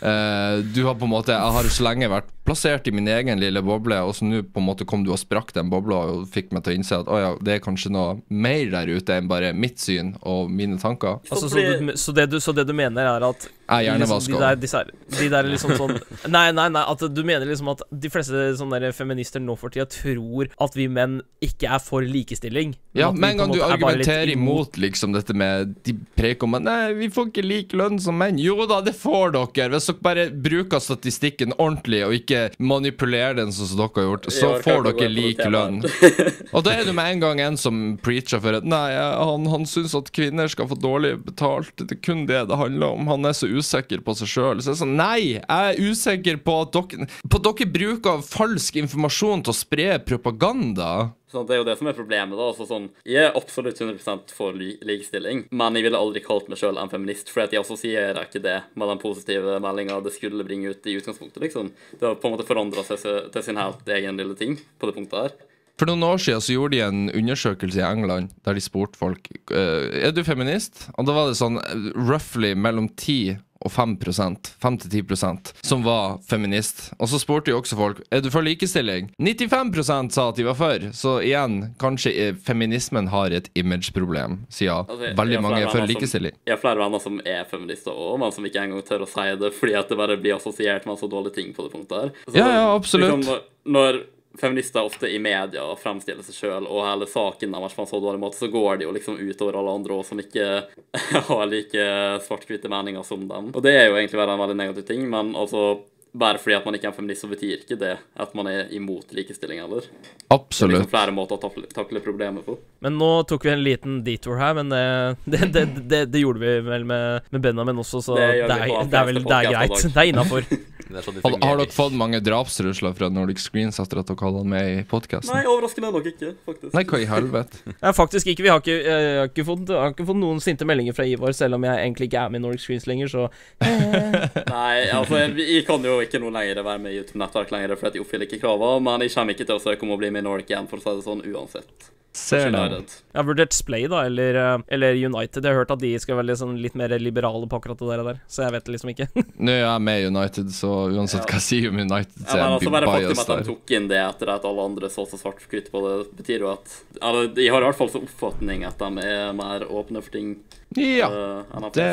[0.00, 3.38] eh, du har på en måte Jeg har så lenge vært plassert i min egen
[3.40, 6.26] lille boble, og så nå på en måte kom du og sprakk den bobla og
[6.34, 9.18] fikk meg til å innse at å ja, det er kanskje noe mer der ute
[9.20, 11.20] enn bare mitt syn og mine tanker.
[11.30, 14.24] Altså, så, du, så, det du, så det du mener, er at Jeg er liksom,
[14.26, 15.94] de, der, disse her, de der liksom sånn
[16.34, 19.70] Nei, nei, nei, at du mener liksom at de fleste sånne der feminister nå for
[19.70, 22.74] tida tror at vi menn ikke er for likestilling.
[22.98, 26.64] Ja, med en gang du er argumenterer imot liksom dette med De preker om at
[26.66, 28.40] Nei, vi får ikke lik lønn som menn.
[28.42, 29.70] Jo da, det får dere.
[29.76, 34.28] Hvis dere bare bruker statistikken ordentlig og ikke manipulerer den sånn som dere har gjort,
[34.34, 35.80] så får dere lik lønn.
[36.54, 39.66] Og da er du med en gang en som preacher for at Nei, han, han
[39.68, 41.72] syns at kvinner skal få dårlig betalt.
[41.80, 43.10] Det er kun det det handler om.
[43.10, 44.60] Han er så usikker på seg sjøl.
[44.62, 48.24] Så jeg er sånn Nei, jeg er usikker på at dere På at dere bruker
[48.26, 50.90] falsk informasjon til å spre propaganda.
[51.30, 52.36] Sånn, det er jo det som er problemet.
[52.36, 56.48] da, altså sånn, Jeg er absolutt 100 for li likestilling, men jeg ville aldri kalt
[56.50, 60.46] meg sjøl en feminist, for jeg assosierer ikke det med den positive meldinga det skulle
[60.46, 61.42] bringe ut i utgangspunktet.
[61.42, 61.70] liksom.
[61.98, 64.96] Det har på en måte forandra seg til sin helt egen lille ting på det
[64.98, 65.38] punktet her.
[65.80, 69.30] For noen år siden så gjorde de en undersøkelse i England der de spurte folk
[69.48, 70.90] eh, Er du feminist.
[71.00, 76.90] Og da var det sånn eh, roughly mellom 10 og 5% 5-10% som var feminist.
[76.98, 79.10] Og så spurte jo også folk Er du for likestilling.
[79.20, 80.86] 95% sa at de var for.
[80.96, 86.32] Så igjen, kanskje eh, feminismen har et imageproblem, siden Altså, veldig mange er for likestilling.
[86.36, 86.46] som-.
[86.46, 89.26] Jeg har flere venner som er feminister òg, men som ikke engang tør å si
[89.40, 92.12] det fordi at det bare blir assosiert med så dårlige ting på det punktet her.
[92.26, 93.16] Så, Ja, ja, absolutt.
[93.18, 94.02] Liksom, når
[94.38, 98.20] feminister ofte i media fremstiller seg sjøl og hele saken deres på en så dårlig
[98.22, 100.46] måte, så går det jo liksom utover alle andre også, som ikke
[101.30, 101.86] har like
[102.26, 103.50] svart-hvite meninger som dem.
[103.50, 105.80] Og det er jo egentlig bare en veldig negativ ting, men altså
[106.12, 109.12] bare fordi at man ikke er feminist, så betyr ikke det at man er imot
[109.14, 109.86] likestilling heller.
[109.86, 110.74] Det er Absolutt.
[110.74, 112.56] liksom flere måter å takle, takle problemet på.
[112.82, 114.82] Men nå tok vi en liten detour her, men det,
[115.32, 119.00] det, det, det, det gjorde vi vel med, med Benjamin også, så Det er, det
[119.00, 119.78] er vel det er greit.
[119.86, 120.50] Det er innafor.
[120.90, 124.48] Sånn Har, har dere fått mange drapstrusler fra Nordic Screens etter at dere hadde han
[124.50, 125.30] med i podkasten?
[125.30, 126.72] Nei, overraskende nok ikke, faktisk.
[126.74, 127.60] Nei, hva i helvete?
[127.84, 128.46] Nei, faktisk ikke.
[128.46, 131.06] Vi har ikke, jeg har ikke, fått, jeg har ikke fått noen sinte meldinger fra
[131.06, 133.28] Ivar, selv om jeg egentlig ikke er med i Nordic Screens lenger, så
[133.62, 137.96] Nei, altså, vi kan jo ikke noe lenger være med i YouTube-nettverk lenger, for at
[137.96, 140.24] jeg oppfyller ikke kravene, men jeg kommer ikke til å søke om å bli med
[140.24, 141.90] i Nordic igjen, for å si det sånn, uansett.
[142.10, 142.90] Ser redd.
[142.90, 145.44] Jeg har vurdert Splay, da, eller, eh, eller United.
[145.44, 148.18] Jeg har hørt at de skal være sånn, litt mer liberale på akkurat det der,
[148.26, 149.06] så jeg vet det liksom ikke.
[149.46, 152.40] Nå er jeg med i United, så uansett hva jeg sier om United, Ja, så
[152.40, 152.74] men er bias der.
[152.74, 155.62] bare faktum at de tok inn det etter at alle andre så så svart på
[155.70, 159.06] på det, betyr jo at Eller de har i hvert fall så oppfatning at de
[159.06, 160.34] er mer åpne for ting
[160.78, 161.08] Ja.
[161.10, 161.88] uh, Det,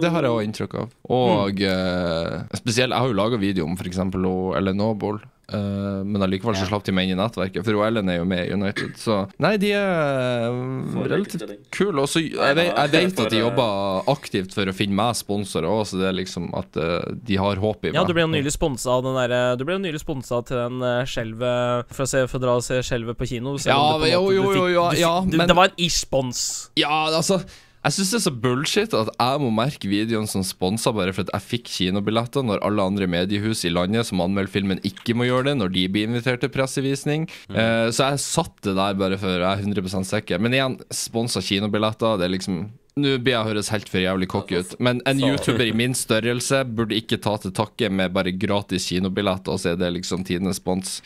[0.00, 0.90] det har jeg òg inntrykk av.
[1.12, 3.98] Og eh, spesielt Jeg har jo laga video om f.eks.
[4.00, 5.20] Ellen Noble.
[5.44, 8.46] Uh, men allikevel så slapp de meg inn i nettverket, for Ellen er jo med
[8.46, 8.94] i United.
[8.96, 12.00] Så nei, de er eh, relativt kule.
[12.00, 15.68] Og så jeg, vet- jeg vet at de jobber aktivt for å finne meg sponsorer
[15.68, 16.80] òg, så det er liksom at
[17.28, 17.98] de har håp i meg.
[18.00, 20.62] Ja, du ble jo nylig sponsa av den derre Du ble jo nylig sponsa til
[20.62, 23.58] den uh, skjelvet For For å dra og se skjelvet på kino.
[23.68, 26.40] Ja, på jo, måte- jo, jo, ja, du, men- Det var en ish-spons.
[26.80, 27.42] Ja, altså
[27.84, 31.26] jeg syns det er så bullshit at jeg må merke videoen som sponsa bare for
[31.26, 35.28] at jeg fikk kinobilletter, når alle andre mediehus i landet som anmelder filmen, ikke må
[35.28, 37.26] gjøre det når de blir invitert til pressevisning.
[37.52, 40.40] Eh, så jeg satte det der bare for jeg er 100% sikker.
[40.40, 44.60] Men igjen, sponsa kinobilletter, det er liksom Nå blir jeg høres helt for jævlig cocky
[44.62, 48.86] ut, men en YouTuber i min størrelse burde ikke ta til takke med bare gratis
[48.86, 51.00] kinobillett, og så er det liksom tidenes spons.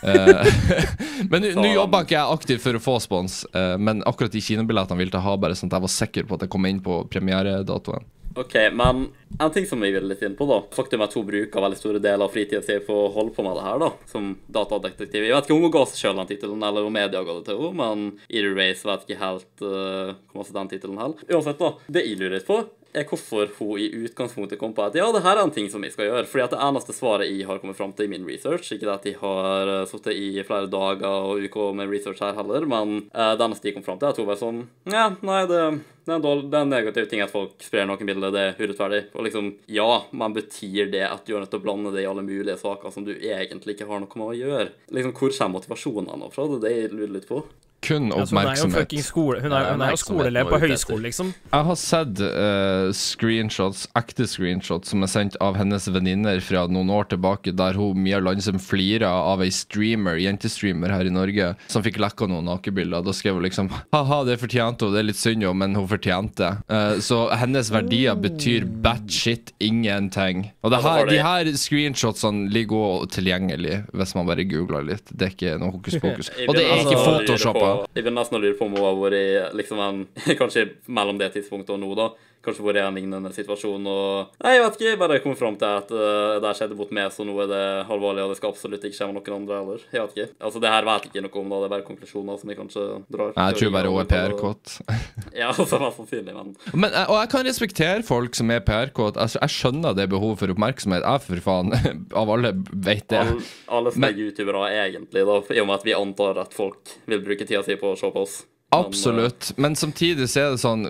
[0.00, 0.48] Eh,
[1.30, 4.40] men nå- nå jobber ikke jeg aktivt for å få spons, eh, men akkurat de
[4.40, 6.80] kinobillettene ville jeg ha, bare sånn at jeg var sikker på at jeg kom inn
[6.80, 8.08] på premieredatoen.
[8.38, 10.60] OK, men en ting som jeg vil litt inn på, da.
[10.74, 13.44] Faktum er at hun bruker veldig store deler av fritida si på å holde på
[13.46, 13.90] med det her, da.
[14.10, 15.26] Som datadetektiv.
[15.26, 17.46] Jeg vet ikke om hun ga seg sjøl den tittelen, eller om media ga det
[17.48, 21.26] til henne, men Either Race vet ikke helt uh, hvor masse den tittelen holder.
[21.34, 21.72] Uansett, da.
[21.98, 22.60] Det jeg lurer litt på,
[22.98, 25.84] er hvorfor hun i utgangspunktet kom på at ja, det her er en ting som
[25.84, 26.26] jeg skal gjøre.
[26.30, 28.94] Fordi at det eneste svaret jeg har kommet fram til i min research, ikke det
[28.94, 33.04] at jeg har uh, sittet i flere dager og uker med research her heller, men
[33.12, 35.62] uh, det eneste jeg kom fram til, er at hun var sånn Ja, nei, det,
[36.08, 38.58] det, er en det er en negativ ting at folk sprer noen bilder, det er
[38.60, 39.04] urettferdig.
[39.14, 42.10] Og liksom, ja, men betyr det at du er nødt til å blande det i
[42.10, 44.68] alle mulige saker som du egentlig ikke har noe med å gjøre?
[44.94, 46.48] Liksom, Hvor kommer motivasjonene fra?
[46.48, 47.42] Det er det jeg lurer litt på.
[47.84, 50.58] Kun Altså, hun er jo fucking skole Hun er, hun er jo oppmerksomhet skoleelev på
[50.64, 51.30] høyskole, liksom.
[51.52, 56.90] Jeg har sett uh, screenshots, ekte screenshots som er sendt av hennes venninner fra noen
[56.94, 61.84] år tilbake, der hun Mia Landsem flirer av ei streamer, jentestreamer her i Norge, som
[61.84, 63.04] fikk lekka noen nakenbilder.
[63.06, 65.88] Da skrev hun liksom ha-ha, det fortjente hun, det er litt synd jo, men hun
[65.90, 66.50] fortjente.
[66.66, 70.48] Eh, så hennes verdier betyr batshit ingenting.
[70.62, 75.10] Og det Altså, her, de her screenshotsene ligger også tilgjengelig hvis man bare googler litt.
[75.10, 76.30] Det er ikke noe hokus pokus.
[76.48, 79.18] Og det er ikke nesten Jeg begynner nesten å lure på om hun har vært
[79.18, 80.02] i liksom en
[80.40, 82.10] Kanskje mellom det tidspunktet og nå, da.
[82.44, 84.86] Kanskje vært i en lignende situasjon og Nei, jeg vet ikke.
[84.88, 87.62] Jeg bare kom fram til at uh, det skjedde mot meg, så nå er det
[87.90, 89.86] alvorlig, og det skal absolutt ikke skje med noen andre heller.
[89.90, 90.28] Jeg vet ikke.
[90.46, 91.58] Altså, det her vet jeg ikke noe om, da.
[91.58, 93.32] Det er bare konklusjoner som jeg kanskje drar.
[93.34, 94.76] Jeg tror bare hun er PR-kåt.
[95.38, 99.18] Ja, altså, mest sannsynlig, men Men, eh, og jeg kan respektere folk som er PR-kåt.
[99.20, 101.04] Altså, jeg skjønner det behovet for oppmerksomhet.
[101.04, 101.74] Jeg, for faen,
[102.22, 103.20] av alle vet det.
[103.20, 103.42] alle,
[103.78, 107.22] alle som er youtubere, egentlig, da, i og med at vi antar at folk vil
[107.26, 108.40] bruke tida si på å se på oss.
[108.68, 109.52] Men, Absolutt.
[109.56, 110.84] Men samtidig så er det sånn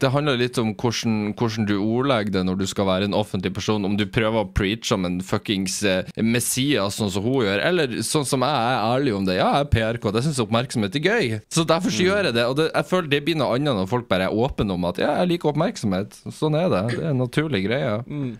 [0.00, 3.52] det handler litt om hvordan, hvordan du ordlegger det når du skal være en offentlig
[3.56, 3.84] person.
[3.86, 7.98] Om du prøver å preache om en fuckings eh, Messias, sånn som hun gjør, eller
[8.06, 9.38] sånn som jeg er ærlig om det.
[9.40, 11.40] Ja, jeg er PRK, jeg syns oppmerksomhet er gøy.
[11.52, 12.46] Så derfor så gjør jeg det.
[12.50, 15.00] Og det, jeg føler det blir noe annet når folk bare er åpne om at
[15.02, 16.22] ja, jeg liker oppmerksomhet.
[16.34, 16.84] Sånn er det.
[16.96, 17.98] Det er en naturlig greie.
[18.06, 18.38] Sånn.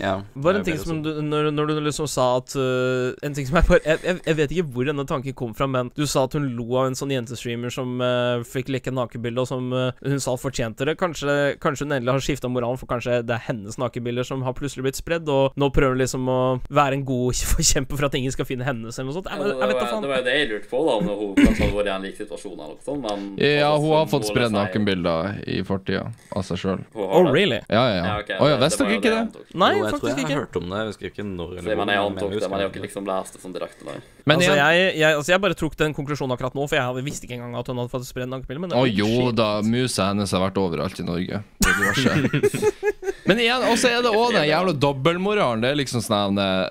[0.00, 3.46] Ja, Bare en ting som du, når, når du liksom sa at uh, En ting
[3.48, 6.24] som jeg bare jeg, jeg, vet ikke hvor denne tanken kom fra, men du sa
[6.28, 9.90] at hun lo av en sånn jentestreamer som uh, fikk lekke nakenbilde, og som uh,
[10.04, 10.96] hun sa fortjente det.
[11.00, 14.56] Kanskje, kanskje hun endelig har skifta moralen, for kanskje det er hennes nakenbilder som har
[14.58, 18.18] plutselig blitt spredd, og nå prøver hun liksom å være en god forkjemper for at
[18.18, 19.30] ingen skal finne hennes, eller noe sånt.
[19.32, 20.04] Jeg, jeg, vet da det, var, faen.
[20.06, 22.08] det var jo det jeg lurte på, da, om hun kanskje hadde vært i en
[22.08, 26.46] lik situasjon eller noe sånt, men Ja, hun har fått spredd nakenbilder i fortida av
[26.46, 26.84] seg sjøl.
[26.94, 27.60] Oh, really?
[27.68, 28.04] Ja, ja, ja.
[28.08, 29.42] Ja, ok, Å ja, det- visste dere ikke det?
[29.58, 30.28] Nei, Jo, jeg tror jeg ikke.
[30.34, 30.78] har hørt om det.
[30.80, 33.08] Jeg husker ikke når eller jeg, men jeg antok det, men jeg har ikke liksom
[33.10, 33.96] lest det sånn direkte, nei.
[34.28, 37.26] Men altså, jeg, jeg, altså, jeg bare tok den konklusjonen akkurat nå, for jeg visste
[37.28, 38.62] ikke engang at hun hadde fått spredd nakkepille.
[38.64, 39.36] Men Å jo shit.
[39.40, 41.42] da, musa hennes har vært overalt i Norge.
[41.58, 42.72] Det var diverse.
[43.28, 45.60] Men igjen, og så er det òg den jævla dobbeltmoralen.
[45.64, 46.62] Det er liksom sånn eh,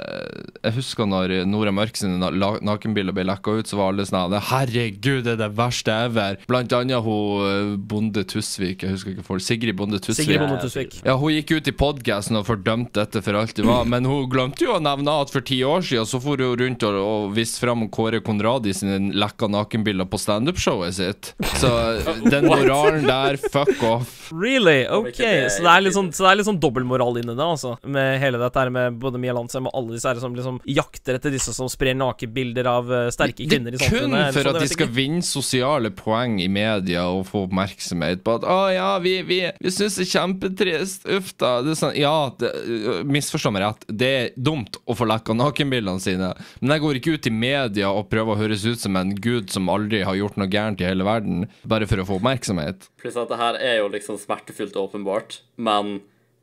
[0.63, 2.31] Jeg husker når Nora Mørk sine
[2.65, 6.39] nakenbilder ble lekka ut, så var alle sånn Herregud, det er det verste ever.
[6.49, 8.83] Blant annet hun eh, Bonde Tusvik.
[8.87, 10.25] Jeg husker ikke for Sigrid Bonde Tusvik.
[10.25, 10.97] Sigrid Bonde Tusvik.
[11.05, 14.25] Ja, Hun gikk ut i podkasten og fordømte dette for alt det var, men hun
[14.31, 17.29] glemte jo å nevne at for ti år siden så for hun rundt og, og
[17.37, 21.31] viste fram Kåre Konradi sine lekka nakenbilder på standup-showet sitt.
[21.61, 21.69] Så
[22.25, 24.31] den moralen der, fuck off.
[24.33, 24.81] Really?
[24.91, 25.21] Ok,
[25.53, 27.75] så det er litt sånn, så det er litt sånn dobbeltmoral inni det, altså.
[27.88, 31.17] Med hele dette her med både Mia Lansheim og alle disse her som liksom jakter
[31.19, 34.13] etter disse som sprer nakenbilder av eh, sterke kvinner i samfunnet.
[34.13, 34.97] Det er kun for sånn, at de skal ikke.
[34.97, 39.73] vinne sosiale poeng i media og få oppmerksomhet på at 'Å ja, vi, vi, vi
[39.73, 41.53] syns det er kjempetrist', uff da.
[41.65, 45.36] Det er sånn, ja, det, øh, misforstå meg rett, det er dumt å få lekka
[45.38, 48.97] nakenbildene sine, men jeg går ikke ut i media og prøver å høres ut som
[48.99, 52.19] en gud som aldri har gjort noe gærent i hele verden, bare for å få
[52.21, 52.89] oppmerksomhet.
[53.01, 55.99] Pluss at det her er jo liksom smertefullt åpenbart, men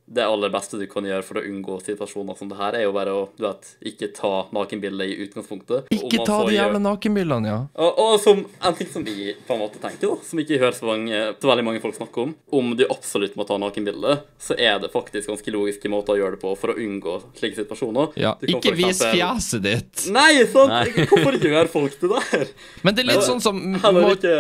[0.07, 2.93] det aller beste du kan gjøre for å unngå situasjoner som det her, er jo
[2.95, 5.89] bare å du vet, ikke ta nakenbilder i utgangspunktet.
[5.95, 7.61] Ikke ta de jævla nakenbildene, ja.
[7.73, 10.77] og, og som en ting som vi på en måte tenker, da, som ikke hører
[10.77, 14.59] så, mange, så veldig mange folk snakke om, om du absolutt må ta nakenbilde, så
[14.61, 18.13] er det faktisk ganske logiske måter å gjøre det på for å unngå slike situasjoner.
[18.21, 18.37] ja.
[18.45, 20.05] Ikke vis eksempel- fjeset ditt.
[20.13, 20.73] Nei, sant?
[20.75, 21.07] Nei.
[21.09, 22.53] Hvorfor gjøre folk det der?
[22.85, 24.37] Men det er litt sånn som Heller ikke,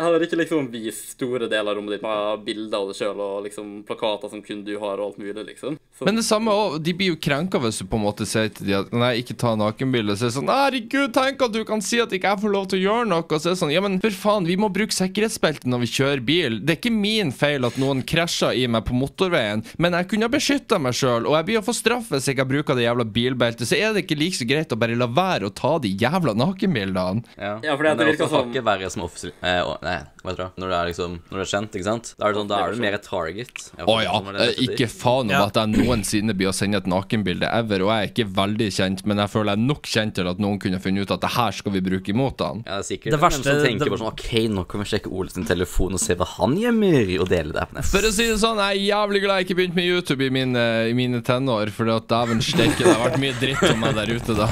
[0.00, 3.44] heller ikke liksom vist store deler av rommet ditt med bilder av deg sjøl og
[3.46, 5.76] liksom plakater som kun du har, og alt mulig, liksom.
[5.98, 8.48] Så, Men det samme også, de blir jo krenka hvis du på en måte sier
[8.54, 10.16] til dem at nei, ikke ta nakenbilde.
[10.16, 12.68] Så er det sånn herregud, tenk at du kan si at ikke jeg får lov
[12.72, 13.24] til å gjøre noe.
[13.26, 15.90] Og så er det sånn ja, men for faen, vi må bruke sikkerhetsbelte når vi
[15.92, 16.60] kjører bil.
[16.64, 20.28] Det er ikke min feil at noen krasjer i meg på motorveien, men jeg kunne
[20.30, 22.86] ha beskytta meg sjøl, og jeg blir å få straff hvis jeg ikke bruker det
[22.88, 23.68] jævla bilbeltet.
[23.68, 26.34] Så er det ikke like så greit å bare la være å ta de jævla
[26.38, 27.24] nakenbildene.
[27.36, 28.50] Ja, Ja, for det det virker som-
[29.90, 30.60] eh, Nei, hva heter det?
[30.60, 32.08] Når det er liksom Når det er kjent, ikke sant?
[32.18, 33.62] Da er det sånn, da er du mer et target.
[33.80, 34.16] Å ja.
[34.44, 35.44] eh, Ikke faen om Ja.
[35.46, 39.04] at jeg noensinne blir å sende et nakenbilde ever, og jeg er ikke veldig kjent,
[39.06, 41.30] men jeg føler jeg er nok kjent til at noen kunne funnet ut at det
[41.36, 42.62] her skal vi bruke imot han.
[42.66, 44.86] Ja, det er sikkert Det verste- som tenker det- bare sånn OK, nå kan vi
[44.92, 47.84] sjekke Ole sin telefon og se hva han gjemmer, og dele det på nett.
[47.90, 50.30] For å si det sånn, jeg er jævlig glad jeg ikke begynte med YouTube i
[50.30, 53.94] mine, i mine tenår, for at dæven steike, det har vært mye dritt om meg
[53.94, 54.48] der ute da.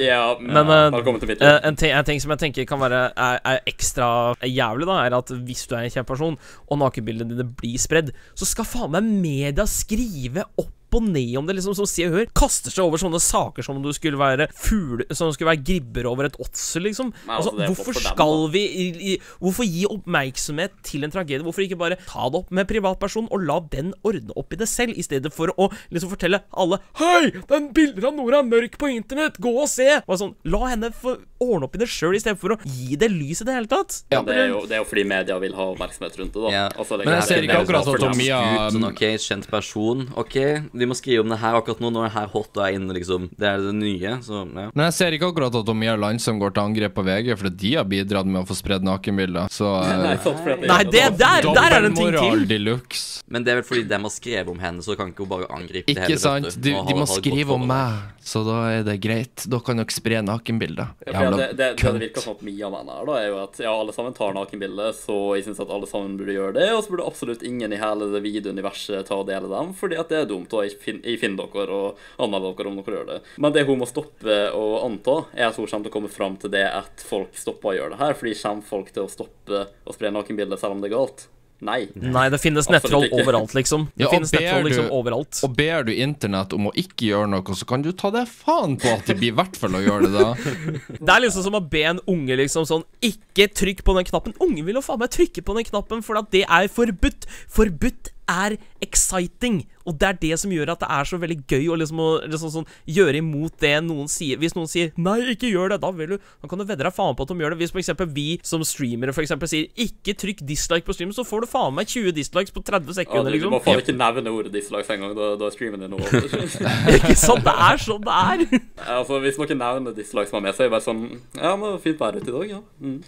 [0.00, 3.62] Ja, Men mitt eh, en, ting, en ting som jeg tenker kan være er, er
[3.70, 6.36] ekstra jævlig, da, er at hvis du er en kjent person,
[6.66, 11.46] og nakenbildene dine blir spredd, så skal faen meg media skrive opp og ned om
[11.46, 14.18] det, liksom, som Se og Hør kaster seg over sånne saker som om du skulle
[14.20, 17.12] være fugle, Som skulle være gribber over et åtsel, liksom.
[17.26, 21.10] Nei, Altså, altså, er hvorfor dem, skal vi i, i, Hvorfor gi oppmerksomhet til en
[21.14, 21.42] tragedie?
[21.46, 24.68] Hvorfor ikke bare ta det opp med privatperson og la den ordne opp i det
[24.70, 28.76] selv, i stedet for å liksom fortelle alle Hei, det er bilder av Nora Mørk
[28.80, 29.88] på internett, gå og se!
[30.06, 33.40] Og sånn, La henne få ordne opp i det sjøl, istedenfor å gi det lys
[33.40, 34.02] i det hele tatt.
[34.12, 36.50] Ja, det, er jo, det er jo fordi media vil ha oppmerksomhet rundt det, da.
[36.52, 36.64] Ja.
[36.74, 38.18] Altså, det Men jeg er ser ikke- akkurat sånn at dem.
[38.20, 40.02] Mia kjent person.
[40.20, 40.36] OK,
[40.80, 41.90] de må skrive om det her akkurat nå.
[41.94, 43.28] Nå er det her hot og er inne, liksom.
[43.38, 44.66] Det er det nye, så ja.
[44.72, 47.32] Men jeg ser ikke akkurat at de er land som går til angrep på VG,
[47.40, 49.50] for de har bidratt med å få spredd nakenbilder.
[49.52, 49.70] Så
[50.04, 52.46] Nei, sant, Nei, det, der, der er det en ting til.
[52.50, 53.20] Deluxe.
[53.30, 55.46] Men det er vel fordi de har skrevet om henne, så kan ikke hun bare
[55.54, 56.22] angripe det Ikke hele.
[56.22, 56.48] sant?
[56.48, 59.44] vet De, de må det skrive om meg, så da er det greit.
[59.50, 60.90] Da kan dere spre nakenbilder.
[61.06, 63.60] Ja, det, det, det det virker som at Mia mener her, da, er jo at
[63.62, 66.82] ja, alle sammen tar nakenbilder, så jeg syns at alle sammen burde gjøre det, og
[66.84, 70.20] så burde absolutt ingen i hele det videouniverset ta og dele dem, fordi at det
[70.24, 73.18] er dumt, og jeg fin- finner dere og anmelder dere om dere gjør det.
[73.38, 76.36] Men det hun må stoppe å anta, er at hun kommer til å komme fram
[76.40, 79.66] til det at folk stopper å gjøre det her, fordi kommer folk til å stoppe
[79.86, 81.26] å spre nakenbilder selv om det er galt?
[81.62, 81.90] Nei.
[81.94, 83.82] Nei, det finnes nettroll overalt, liksom.
[83.94, 85.42] Det Ja, finnes nettroll liksom du- overalt.
[85.44, 88.78] Og ber du internett om å ikke gjøre noe, så kan du ta deg faen
[88.80, 90.30] på at de blir i hvert fall å gjøre det da.
[91.04, 94.32] Det er liksom som å be en unge liksom sånn Ikke trykk på den knappen.
[94.40, 97.28] Ungen vil jo faen meg trykke på den knappen, for at det er forbudt.
[97.52, 99.60] Forbudt er exciting.
[99.88, 102.52] Og det er det som gjør at det er så veldig gøy å liksom, liksom
[102.54, 104.38] sånn, gjøre imot det noen sier.
[104.40, 106.94] Hvis noen sier 'nei, ikke gjør det', da, vil du, da kan du vedde deg
[106.94, 107.60] faen på at de gjør det.
[107.62, 107.90] Hvis f.eks.
[108.14, 111.74] vi som streamere for eksempel, sier 'ikke trykk dislike på streamen', så får du faen
[111.74, 113.60] meg 20 dislikes på 30 Ja, sekunder, Ja, du liksom.
[113.64, 116.06] faen ikke nevne ordet dislikes engang, da, da streamen din over.
[116.96, 117.44] Ikke sant?
[117.44, 118.38] Det er sånn det er.
[119.00, 121.98] altså, hvis noen nevner dislikes med seg, så er det bare sånn Ja, men fint
[122.00, 122.60] vær ute i dag, ja.
[122.80, 123.02] Mm.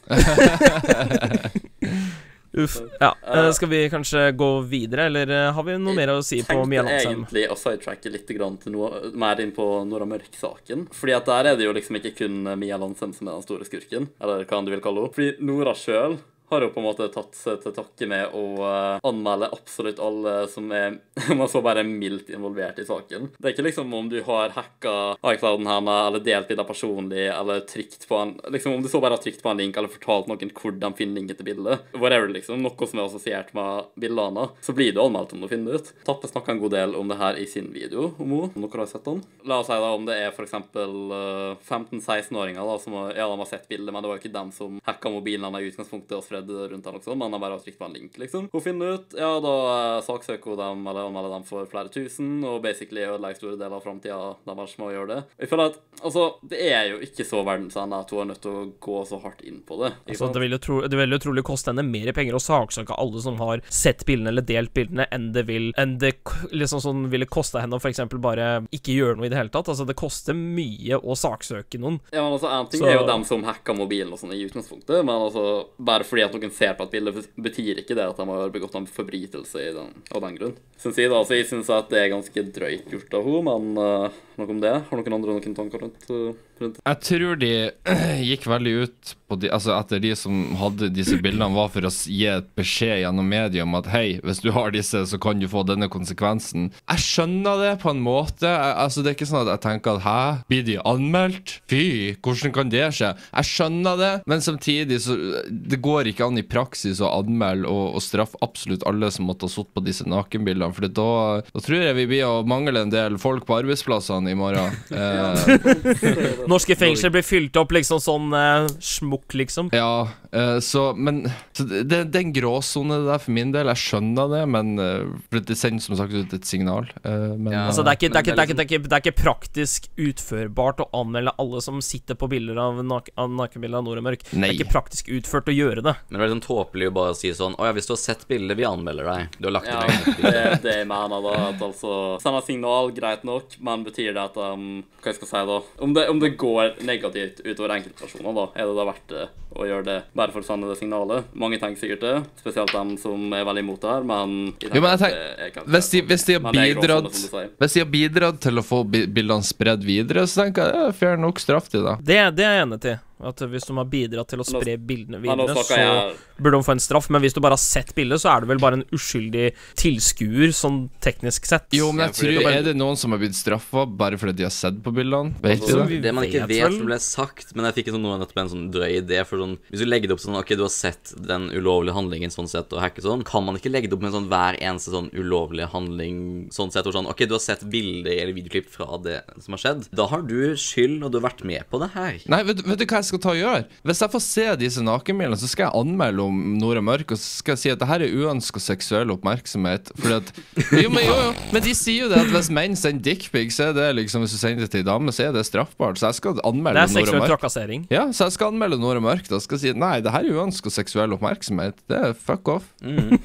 [2.53, 2.79] Uff.
[3.01, 3.15] Ja.
[3.27, 6.59] eh, skal vi kanskje gå videre, eller eh, har vi noe mer å si på
[6.69, 10.89] Mia tenkte egentlig å sidetracke litt grann til noe mer inn på Nora Mørk-saken.
[10.93, 13.69] Fordi at der er det jo liksom ikke kun Mia Landsem som er den store
[13.69, 15.17] skurken, eller hva du vil kalle henne.
[15.17, 16.19] Fordi Nora sjøl
[16.53, 20.35] har jo på en måte tatt seg til takke med å eh, anmelde absolutt alle
[20.53, 20.99] som er
[21.39, 23.31] man så bare mildt involvert i saken.
[23.39, 24.95] Det er ikke liksom om du har hacka
[25.33, 29.17] iClouden hennes, eller delt bilder personlig, eller trykt på en Liksom om du så bare
[29.17, 32.31] har trykt på en link, eller fortalt noen hvor de finner linken til bildet, whatever,
[32.33, 35.83] liksom, noe som er assosiert med bildene, så blir du anmeldt om du finner det
[35.83, 35.93] ut.
[36.07, 38.85] Tappe snakka en god del om det her i sin video, om henne, om dere
[38.85, 39.23] har sett den.
[39.49, 43.41] La oss si da om det er for eksempel eh, 15-16-åringer da, som ja, de
[43.45, 46.19] har sett bildet, men det var jo ikke dem som hacka mobilen hennes i utgangspunktet
[46.19, 48.49] og spredde rundt den også, men de bare har trykt på en link, liksom.
[48.53, 52.43] Hun finner ut, ja, da eh, saksøker hun dem, eller anmelder dem for flere tusen,
[52.45, 55.21] og basically ødelegger store deler av framtida deres med å gjøre det.
[55.43, 58.53] Jeg føler at, altså, det er jo ikke så verdensende at hun er nødt til
[58.59, 59.93] å gå så hardt inn på det.
[60.09, 62.97] Altså, det vil jo tro, det vil jo trolig koste henne mer penger å saksøke
[62.99, 66.13] alle som har sett bildene eller delt bildene, enn det vil Enn det
[66.53, 68.03] liksom sånn ville koste henne å f.eks.
[68.23, 69.71] bare ikke gjøre noe i det hele tatt.
[69.73, 71.97] Altså, det koster mye å saksøke noen.
[72.13, 74.43] Ja, men altså, En ting Så- er jo dem som hacka mobilen og sånn i
[74.45, 78.19] utgangspunktet, men altså, bare fordi at noen ser på et bilde, betyr ikke det at
[78.19, 80.57] de har begått en forbrytelse den, av den grunn.
[80.81, 83.73] Synes jeg da, så jeg syns at det er ganske drøyt gjort av henne, men,
[83.79, 84.75] uh, noe om det?
[84.89, 86.81] Har noen andre noen tanker rundt, uh, rundt?
[86.83, 87.53] Jeg tror de
[88.31, 91.91] gikk veldig ut på de, altså etter de som hadde disse bildene, var for å
[91.91, 95.49] gi et beskjed gjennom media om at hei, hvis du har disse, så kan du
[95.51, 96.69] få denne konsekvensen.
[96.85, 98.51] Jeg skjønner det på en måte.
[98.51, 100.19] Altså Det er ikke sånn at jeg tenker at hæ,
[100.51, 101.57] blir de anmeldt?
[101.71, 101.83] Fy,
[102.21, 103.13] hvordan kan det skje?
[103.31, 105.17] Jeg skjønner det, men samtidig så
[105.49, 109.49] Det går ikke an i praksis å anmelde og, og straffe absolutt alle som måtte
[109.49, 111.11] ha sittet på disse nakenbildene, for da,
[111.47, 114.79] da tror jeg vi blir å mangle en del folk på arbeidsplassene i morgen.
[115.03, 119.71] Eh, Norske fengsler blir fylt opp liksom sånn eh, smukk, liksom.
[119.75, 121.25] Ja, eh, så Men
[121.57, 123.71] så det, det det er en gråsone der for min del.
[123.73, 126.89] Jeg skjønner det, men eh, det sender som sagt ut et signal.
[127.05, 127.67] men Ja.
[127.69, 131.63] Altså, det, er ikke, det, er det, det det, det praktisk utførbart å anmelde alle
[131.65, 134.27] som sitter på bilder av, nak av nakenbilder av Nord og Mørk.
[134.31, 135.95] Det er ikke praktisk utført å gjøre det.
[136.09, 138.01] Men det er litt sånn tåpelig å bare si sånn Å ja, hvis du har
[138.03, 139.39] sett bildet, vi anmelder deg.
[139.39, 139.83] Du har lagt Ja,
[140.19, 141.35] det er det jeg mener, da.
[141.51, 145.43] At altså Sende signal, greit nok, men betyr det at um, Hva jeg skal si,
[145.51, 145.59] da?
[145.85, 149.67] Om det, om det går negativt utover enkeltpersoner, da, er det da verdt det å
[149.69, 151.27] gjøre det bare for å sende det signalet?
[151.37, 154.91] Mange tenker sikkert det, spesielt dem som er veldig imot det her, men Jo, men
[154.95, 157.49] jeg tenker- er hvis de, hvis de har bidratt som.
[157.61, 160.93] Hvis de har bidratt til å få bildene spredd videre, så tenker jeg det er
[160.93, 161.97] fair nok straff til det.
[162.05, 162.99] Det, det er jeg enig til.
[163.23, 166.73] At hvis de har bidratt til å spre bildene videre, så jeg burde de få
[166.75, 167.09] en straff.
[167.11, 170.51] Men hvis du bare har sett bildet, så er du vel bare en uskyldig tilskuer,
[170.57, 171.67] sånn teknisk sett.
[171.75, 174.43] Jo, men jeg tror det- Er det noen som har blitt straffa bare fordi de
[174.45, 175.35] har sett på bildene?
[175.41, 176.03] Vet Altså, det?
[176.03, 178.37] Det man ikke vet vet vel- som ble sagt, men jeg fikk sånn, nå nettopp
[178.43, 179.25] en sånn drøy idé.
[179.27, 182.31] For sånn, Hvis du legger det opp sånn Ok, du har sett den ulovlige handlingen
[182.31, 184.59] sånn sett, og hacket sånn, kan man ikke legge det opp med en sånn hver
[184.61, 188.69] eneste sånn ulovlige handling sånn sett, og sånn Ok, du har sett bilder eller videoklipp
[188.69, 189.89] fra det som har skjedd.
[189.95, 192.19] Da har du skyld, og du har vært med på det her.
[192.27, 193.63] Nei, vet, vet du hva jeg skal ta og gjøre?
[193.87, 197.43] Hvis jeg får se disse nakenbildene, så skal jeg anmelde om Nora Mørk, og så
[197.43, 199.93] skal jeg si at det her er uønska seksuell oppmerksomhet.
[200.01, 200.33] Fordi at
[200.83, 201.31] Jo, men jo, jo.
[201.53, 204.35] Men de sier jo det at hvis menn sender dickpic, så er det liksom Hvis
[204.37, 206.01] du sender det til ei dame, så er det straffbart.
[206.01, 207.87] Så jeg skal anmelde Det er seksuell trakassering.
[207.93, 209.29] Ja, så jeg skal anmelde Nora Mørk.
[209.31, 211.79] Da skal jeg si nei, det her er uønska seksuell oppmerksomhet.
[211.91, 212.71] Det er fuck off.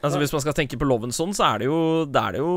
[0.00, 2.40] Altså Hvis man skal tenke på loven sånn, så er det jo, det er det
[2.40, 2.52] jo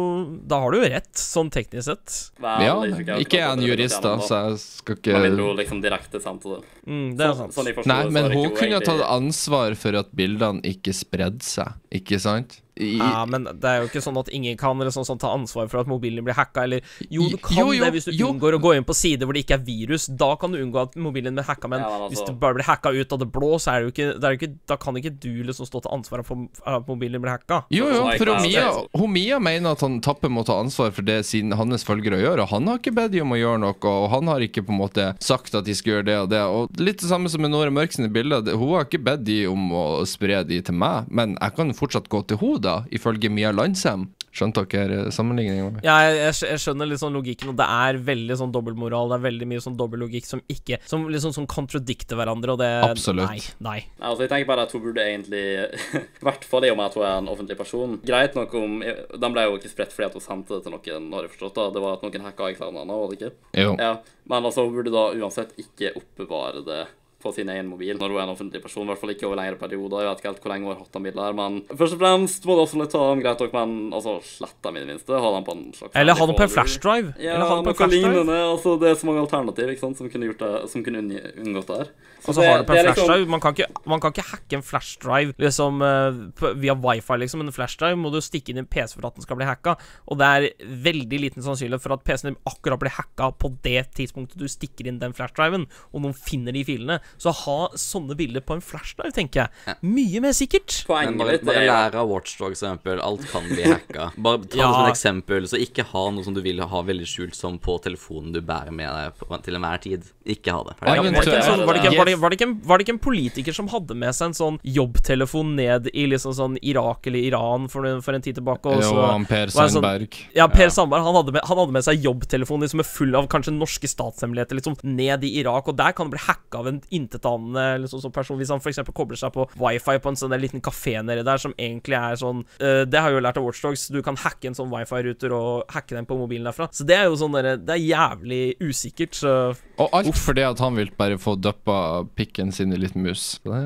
[0.50, 2.16] Da har du jo rett, sånn teknisk sett.
[2.42, 2.76] Vel, Ja,
[3.20, 6.22] ikke jeg er en jurist, da, så jeg skal ikke Man vil jo liksom direkte
[6.42, 6.64] til det.
[6.88, 7.54] Mm, det er Så- sant.
[7.54, 11.42] sånn jeg Nei, men hun kunne ha egentlig- tatt ansvar for at bildene ikke spredde
[11.44, 12.62] seg, ikke sant?
[12.78, 15.34] I, Ja, men det er jo ikke sånn at ingen kan eller sånn, sånn, ta
[15.34, 18.14] ansvar for at mobilen blir hacka, eller Jo, du kan Jo, jo, det hvis du
[18.18, 18.32] jo.
[18.34, 20.08] unngår å gå inn på sider hvor det ikke er virus.
[20.08, 22.54] Da kan du unngå at mobilen blir hacka, men Ja, men altså- hvis det bare
[22.60, 24.54] blir hacka ut av det blå, så er det jo ikke, det er jo ikke
[24.68, 27.64] Da kan ikke du liksom stå til ansvar for at mobilen blir hacka.
[27.70, 31.22] Jo, jo, for Homia, Homia Mia, mener at han Tappe må ta ansvar for det
[31.26, 34.10] siden hans følgere gjør, og han har ikke bedt dem om å gjøre noe, og
[34.12, 36.42] han har ikke på en måte sagt at de skal gjøre det og det.
[36.44, 39.52] Og litt det samme som med Nora Mørk sine bilder, hun har ikke bedt dem
[39.54, 43.32] om å spre de til meg, men jeg kan fortsatt gå til henne, da, ifølge
[43.34, 44.10] Mia Landsem.
[44.34, 45.84] Skjønte dere sammenligninga?
[45.86, 49.12] Ja, jeg, jeg, skjønner litt sånn logikken, og det er veldig sånn dobbeltmoral.
[49.12, 52.72] Det er veldig mye sånn dobbeltlogikk som ikke Som liksom sånn kontradikter hverandre, og det
[52.88, 53.30] Absolutt.
[53.30, 53.44] Nei.
[53.62, 53.76] nei.
[54.00, 55.44] Nei, altså jeg tenker bare at hun burde egentlig
[56.24, 57.94] I hvert fall i og med at hun er en offentlig person.
[58.10, 61.14] Greit nok om Den ble jo ikke spredt fordi at hun sendte det til noen,
[61.14, 61.60] har jeg forstått.
[61.60, 63.32] da Det var at noen hacka eksamene, var det ikke?
[63.68, 63.78] Jo.
[63.78, 63.94] Ja,
[64.26, 66.82] Men altså, hun burde da uansett ikke oppbevare det
[67.24, 68.84] på sin egen mobil når hun er en offentlig person.
[68.86, 70.04] I hvert fall ikke over lengre perioder.
[70.04, 72.02] Jeg vet ikke helt hvor lenge hun har hatt den bilen her, men først og
[72.04, 75.20] fremst må du også ta dem greit nok, men altså, slett dem i det minste.
[75.26, 77.14] Ha dem på en slags Eller ha den på en flashdrive.
[77.18, 78.12] Ja, Eller ha den på en flashdrive.
[78.14, 78.40] lignende.
[78.54, 81.04] Altså, det er så mange alternativ ikke sant, som kunne, gjort det, som kunne
[81.44, 81.94] unngått det her.
[82.28, 83.28] Og så har du på en flash liksom- flashdrive.
[83.34, 87.42] Man kan, ikke, man kan ikke hacke en flashdrive liksom, eh, via wifi, liksom.
[87.42, 89.76] En flashdrive må du stikke inn i en PC for at den skal bli hacka.
[90.08, 93.92] Og det er veldig liten sannsynlighet for at PC-en din akkurat blir hacka på det
[93.96, 97.00] tidspunktet du stikker inn den flashdriven, og noen finner de filene.
[97.18, 99.76] Så ha sånne bilder på en flashdrive, tenker jeg.
[99.84, 100.84] Mye mer sikkert.
[100.88, 103.00] Poenget bare, bare lære av Watchdog, for eksempel.
[103.04, 104.12] Alt kan bli hacka.
[104.24, 104.68] Bare ta Ja.
[104.68, 105.48] det som et eksempel.
[105.50, 108.72] Så ikke ha noe som du vil ha veldig skjult som på telefonen du bærer
[108.72, 110.04] med deg på, til enhver tid.
[110.26, 110.76] Ikke ha det.
[110.82, 112.42] Ja, Ja, men var, det ikke en sånn, var, det ikke, var, det, var, det
[112.46, 116.06] en, var det ikke en politiker som hadde med seg en sånn jobbtelefon ned i
[116.10, 118.70] liksom sånn Irak eller Iran for, for en tid tilbake?
[118.70, 120.08] Og Jo, han Per Sandberg.
[120.10, 123.28] sånn- Ja, Per Sandberg han hadde, med, han hadde med seg jobbtelefon liksom, full av
[123.32, 126.82] kanskje norske statshemmeligheter liksom, ned i Irak, og der kan det bli hacka av en
[126.92, 128.80] intetanende liksom, sånn person hvis han f.eks.
[128.94, 132.44] kobler seg på wifi på en sånn liten kafé nedi der som egentlig er sånn
[132.62, 135.64] uh, Det har jeg jo lært av Watchdogs, du kan hacke en sånn wifi-ruter og
[135.74, 136.68] hacke den på mobilen derfra.
[136.74, 139.34] Så det er jo sånn derre Det er jævlig usikkert, så
[139.82, 143.40] Og alt fordi at han vil bare få duppa pikken sin i litt mus.
[143.44, 143.62] Det...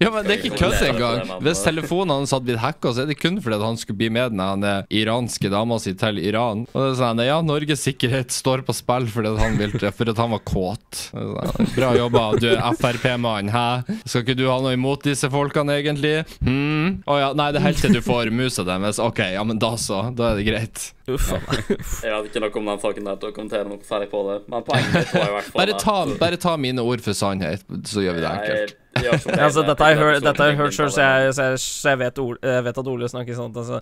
[0.00, 1.32] Ja, men det er ikke kødd engang.
[1.44, 4.10] Hvis telefonen hans hadde blitt hacka, så er det kun fordi at han skulle bli
[4.14, 6.64] med den iranske dama si til Iran.
[6.72, 10.14] Og det er sånn, ja, Norges sikkerhet står på spill fordi at han, ville, fordi
[10.14, 11.02] at han var kåt.
[11.10, 13.66] Sånn, Bra jobba, du er Frp-mann, hæ?
[14.08, 16.22] Skal ikke du ha noe imot disse folkene, egentlig?
[16.40, 17.02] Hm?
[17.08, 19.00] Å ja, nei, det er helt til du får musa deres.
[19.02, 20.06] Ok, ja, men da så.
[20.16, 20.88] Da er det greit.
[21.08, 21.30] Uff.
[22.04, 24.37] Jeg vet ikke noe om den saken der til å kommentere noe særlig på det,
[24.46, 27.64] men poenget mitt var i hvert fall Bare ta, bare ta mine ord for sannhet,
[27.88, 28.76] så gjør vi det enkelt.
[29.38, 31.90] Altså, dette har jeg hørt, dette har jeg hørt selv, så, jeg- så, jeg- så
[31.92, 33.52] jeg vet, Ole, vet at Ole snakker sånn.
[33.54, 33.80] Altså.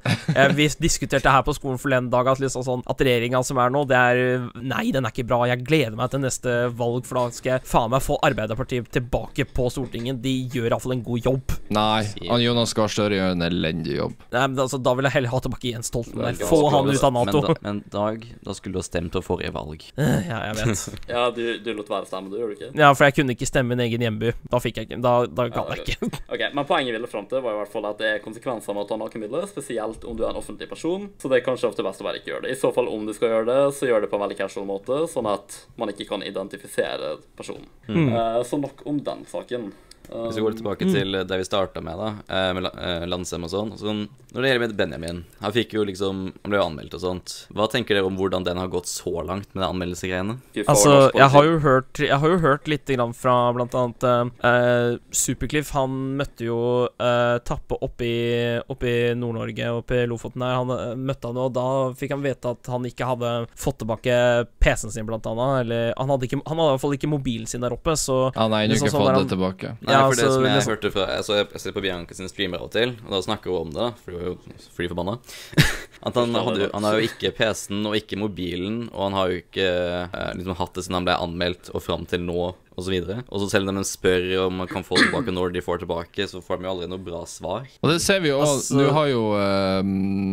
[0.56, 3.84] Vi diskuterte her på skolen forleden dag at, liksom sånn, at regjeringa som er nå,
[3.88, 4.22] det er
[4.60, 5.38] Nei, den er ikke bra.
[5.48, 9.46] Jeg gleder meg til neste valg, for da skal jeg faen meg få Arbeiderpartiet tilbake
[9.56, 10.20] på Stortinget.
[10.24, 11.54] De gjør iallfall en god jobb.
[11.76, 14.14] Nei, han Jonas Gahr Støre gjør en elendig jobb.
[14.34, 16.42] Nei, men altså, Da vil jeg heller ha tilbake Jens Stoltenberg.
[16.46, 17.40] Få han ut av Men, Nato.
[17.46, 19.82] da, men Dag, da skulle du ha stemt på forrige valg.
[20.26, 20.98] Ja, jeg vet.
[21.14, 22.70] Ja, du, du lot være å stemme, du, gjorde du ikke?
[22.80, 24.32] Ja, for jeg kunne ikke stemme min egen hjemby.
[24.50, 26.10] Da fikk jeg ikke Da, da kan jeg ikke.
[26.32, 28.76] Ok, Men poenget jeg ville fram til, var i hvert fall at det er konsekvenser
[28.76, 31.08] med å ta nakenbilder, spesielt om du er en offentlig person.
[31.20, 32.56] Så det er kanskje ofte best å bare ikke gjøre det.
[32.56, 34.68] I så fall, om du skal gjøre det, så gjør det på en veldig casual
[34.68, 37.68] måte, sånn at man ikke kan identifisere personen.
[37.88, 39.72] Eh, så nok om den saken.
[40.06, 43.50] Hvis vi går tilbake til det vi starta med, da, eh, med eh, Landsem og
[43.50, 43.72] sånn.
[43.80, 44.04] sånn.
[44.36, 47.34] Når det gjelder med Benjamin, han fikk jo liksom Han ble jo anmeldt og sånt.
[47.56, 50.36] Hva tenker dere om hvordan den har gått så langt med de anmeldelsegreiene?
[50.68, 54.98] Altså, jeg har jo hørt Jeg har jo hørt litt grann fra blant annet eh,
[55.10, 55.72] Supercliff.
[55.76, 60.54] Han møtte jo eh, Tappe oppe i Nord-Norge, oppe i Lofoten der.
[60.60, 61.66] Han eh, møtte han, og da
[61.96, 64.14] fikk han vite at han ikke hadde fått tilbake
[64.62, 65.64] PC-en sin, blant annet.
[65.64, 68.20] Eller han hadde, ikke, han hadde i hvert fall ikke mobilen sin der oppe, så
[68.36, 69.74] Han Nei, ennå Liksom ikke sånn fått det tilbake.
[69.80, 71.82] Nei, Ja, for det altså, som jeg liksom- hørte fra altså, Jeg jeg ser på
[71.84, 74.66] Bianca sin streamer av og til, og da snakker hun om det, for er jo
[74.74, 75.16] fly forbanna.
[76.06, 79.40] At han, hadde, han har jo ikke PC-en og ikke mobilen, og han har jo
[79.40, 79.66] ikke
[80.04, 83.22] eh, liksom hatt det siden han ble anmeldt og fram til nå, og så videre.
[83.32, 86.26] Og så selv om de spør om man kan få tilbake når de får tilbake,
[86.28, 87.64] så får de jo aldri noe bra svar.
[87.82, 88.46] Og det ser vi jo òg.
[88.46, 89.82] Altså- Nå har jo eh,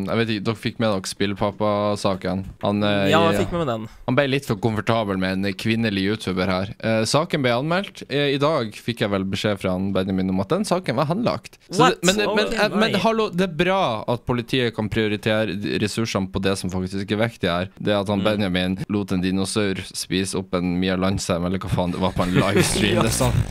[0.10, 2.44] Jeg vet ikke, Dere fikk med dere Spillpappa-saken?
[2.64, 3.88] Han, eh, Ja, jeg fikk med meg den.
[4.08, 6.74] han ble litt for komfortabel med en kvinnelig YouTuber her.
[6.80, 8.04] Eh, saken ble anmeldt.
[8.10, 11.58] I dag fikk jeg vel beskjed fra han Benjamin om at den saken var henlagt.
[11.70, 12.02] Så What?
[12.02, 16.42] det, men, men, men, men hallo, det er bra at politiet kan prioritere ressursene på
[16.44, 17.70] det som faktisk er viktig her.
[17.80, 18.26] Det at han Mm.
[18.38, 22.24] Benjamin lot en dinosaur spise opp en Mia Landsem, eller hva faen det var på
[22.24, 23.02] en livestream.
[23.04, 23.44] Det er sånn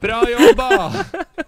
[0.00, 0.68] Bra jobba!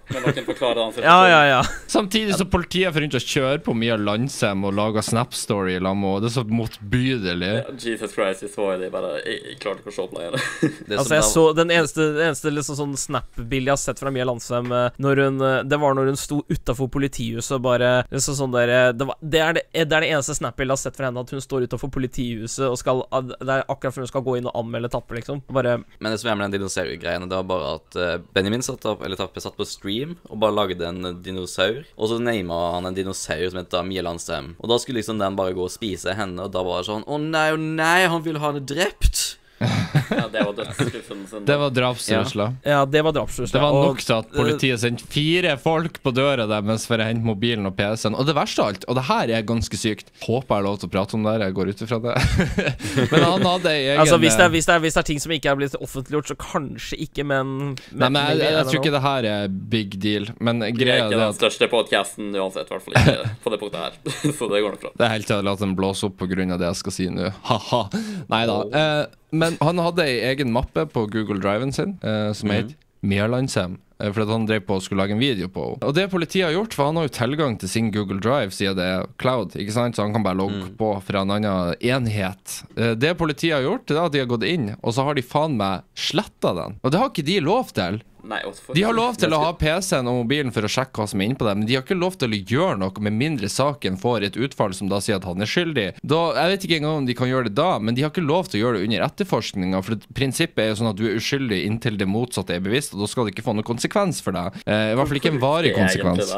[0.08, 1.58] Kan noen forklare hans Ja, ja, ja.
[1.86, 5.96] Samtidig så politiet får rundt og kjører på Mia Landsem og lager Snap-story i lag
[6.00, 6.22] med.
[6.24, 7.50] Det er så motbydelig.
[7.82, 10.70] Jesus Christ, jeg så jo det bare Jeg, jeg klarte ikke å se på det.
[10.88, 14.12] Det Altså, jeg så Den eneste, den eneste liksom sånn Snap-bildet jeg har sett fra
[14.14, 17.90] Mia Landsem, eh, når hun, eh, det var når hun sto utafor politihuset og bare
[18.08, 20.78] liksom sånn der, eh, det, var, det, er det, det er det eneste Snap-bildet jeg
[20.78, 24.06] har sett fra henne, at hun står utafor politihuset og skal Det er akkurat før
[24.06, 25.44] hun skal gå inn og anmelde tapper, liksom.
[25.52, 28.00] Bare Men det som er med den dinosaurgreiene, det var bare at
[28.38, 31.82] Benjamin satt, opp, eller Tappe satt på stream og bare lagde en dinosaur.
[31.98, 34.04] Og så nama han en dinosaur som het Mia.
[34.06, 37.06] Og da skulle liksom den bare gå og spise henne, og da var det sånn
[37.08, 39.27] Å nei, å nei, han vil ha henne drept!
[39.58, 41.44] Ja, det var dødsskuffelsen.
[41.46, 42.52] Det var drapstrusler.
[42.62, 43.58] Ja, det var drapstrusler.
[43.58, 47.26] Det var nok til at politiet sendte fire folk på døra deres for å hente
[47.26, 48.16] mobilen og PC-en.
[48.18, 50.78] Og det verste av alt, og det her er ganske sykt Håper jeg har lov
[50.80, 52.14] til å prate om det her, jeg går ut ifra det.
[53.12, 55.22] Men han hadde egen Altså, hvis det, er, hvis, det er, hvis det er ting
[55.22, 57.52] som ikke er blitt offentliggjort, så kanskje ikke, men,
[57.90, 60.28] men Nei, men jeg, jeg, jeg, tror ikke det her er big deal.
[60.38, 63.30] Men greia er det at Det er den største podcasten uansett, i hvert fall ikke
[63.44, 63.98] på det punktet her.
[64.38, 64.92] Så det går nok bra.
[64.94, 66.98] det er helt til å la den blåse opp på grunn av det jeg skal
[66.98, 67.32] si nå.
[67.50, 67.84] Ha-ha.
[68.32, 68.58] Nei da.
[68.80, 73.26] Eh, men han hadde ei egen mappe på Google Driven sin eh, som het Mia
[73.28, 73.76] Mjølandsem.
[74.00, 75.82] eh, Fordi at han drev på og skulle lage en video på henne.
[75.86, 78.76] Og det politiet har gjort, for han har jo tilgang til sin Google Drive siden
[78.76, 79.94] det er cloud, ikke sant?
[79.96, 82.62] så han kan bare logge på fra en annen enhet.
[82.76, 85.14] Eh, Det politiet har gjort, det er at de har gått inn, og så har
[85.14, 86.78] de faen meg sletta den.
[86.82, 88.02] Og det har ikke de lov til.
[88.28, 88.42] Nei?
[88.76, 91.30] De har lov til å ha PC-en og mobilen for å sjekke hva som er
[91.30, 93.96] inne på dem, men de har ikke lov til å gjøre noe med mindre saken
[94.00, 95.86] får et utfall som da sier at han er skyldig.
[96.02, 98.26] Da, jeg vet ikke engang om de kan gjøre det da, men de har ikke
[98.26, 99.80] lov til å gjøre det under etterforskninga.
[99.86, 103.00] For prinsippet er jo sånn at du er uskyldig inntil det motsatte er bevisst, og
[103.06, 104.60] da skal det ikke få noen konsekvens for deg.
[104.66, 106.36] Eh, I hvert fall ikke en varig Det er egentlig konsekvens.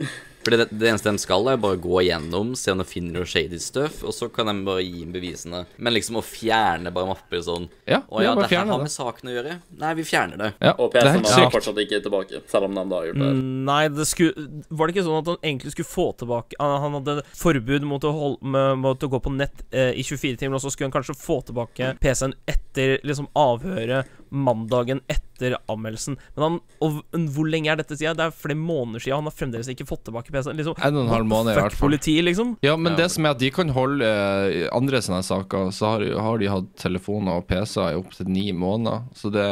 [0.00, 0.28] der?
[0.50, 3.28] Fordi det, det eneste de skal, er bare gå igjennom, se om de finner noe
[3.28, 5.60] shady stuff, og så kan de bare gi inn bevisene.
[5.78, 8.90] Men liksom å fjerne bare mapper sånn Ja, Å ja, ja, det her har med
[8.90, 9.54] saken å gjøre.
[9.78, 10.50] Nei, vi fjerner det.
[10.58, 11.54] Ja, Og er PC-en er sykt.
[11.54, 13.30] fortsatt ikke tilbake, selv om de da har gjort det.
[13.38, 16.76] Mm, Nei, det skulle Var det ikke sånn at han egentlig skulle få tilbake Han
[16.80, 20.40] han hadde forbud mot å, holde, med, mot å gå på nett eh, i 24
[20.40, 25.29] timer, og så skulle han kanskje få tilbake PC-en etter liksom avhøret mandagen etter
[25.68, 26.16] anmeldelsen.
[26.36, 27.00] Men han, og
[27.34, 28.16] hvor lenge er dette siden?
[28.16, 29.16] Det er flere måneder siden.
[29.20, 30.56] Han har fremdeles ikke fått tilbake PC-en.
[30.60, 31.88] Liksom, En og en halv måned i hvert fall.
[31.90, 32.56] Politi, liksom.
[32.62, 32.96] Ja, men Ja.
[33.04, 36.46] det som er at de kan holde eh, andre sånne saker, så har, har de
[36.52, 39.02] hatt telefoner og PC-er i opptil ni måneder.
[39.14, 39.46] Så det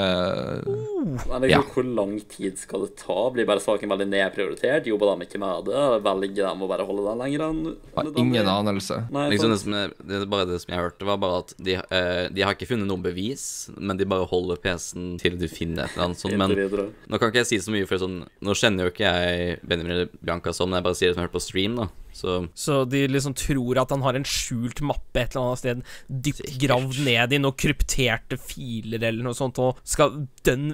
[1.28, 1.62] Men det er Ja.
[1.62, 3.30] hvor lang tid skal det ta?
[3.30, 4.86] Blir bare saken veldig nedprioritert?
[4.86, 6.02] Jobber de ikke med det?
[6.04, 8.58] Velger de å bare holde den lenger enn har ingen andre?
[8.58, 9.10] anelse.
[9.10, 11.54] Nei, Liksom det, som er, det er bare det som jeg hørte, var bare at
[11.58, 15.46] de, eh, de har ikke funnet noe bevis, men de bare holder PC-en til du
[15.48, 16.36] finner et eller annet sånt.
[16.40, 19.56] Men nå kan ikke jeg si så mye, for sånn, nå kjenner jo ikke jeg
[19.68, 21.88] Benjamin eller Bianca sånn, jeg bare sier det som jeg har hørt på stream, da.
[22.18, 25.82] Så Så de liksom tror at han har en skjult mappe et eller annet sted,
[26.08, 26.62] dypt Sikkert.
[26.66, 30.72] gravd ned i noen krypterte filer eller noe sånt, og skal den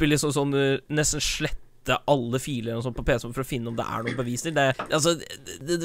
[0.00, 1.58] liksom sånn eh, nesten slette
[1.88, 4.54] alle filer og sånt på PC-en for å finne om det er noen beviser.
[4.54, 5.16] Det, altså,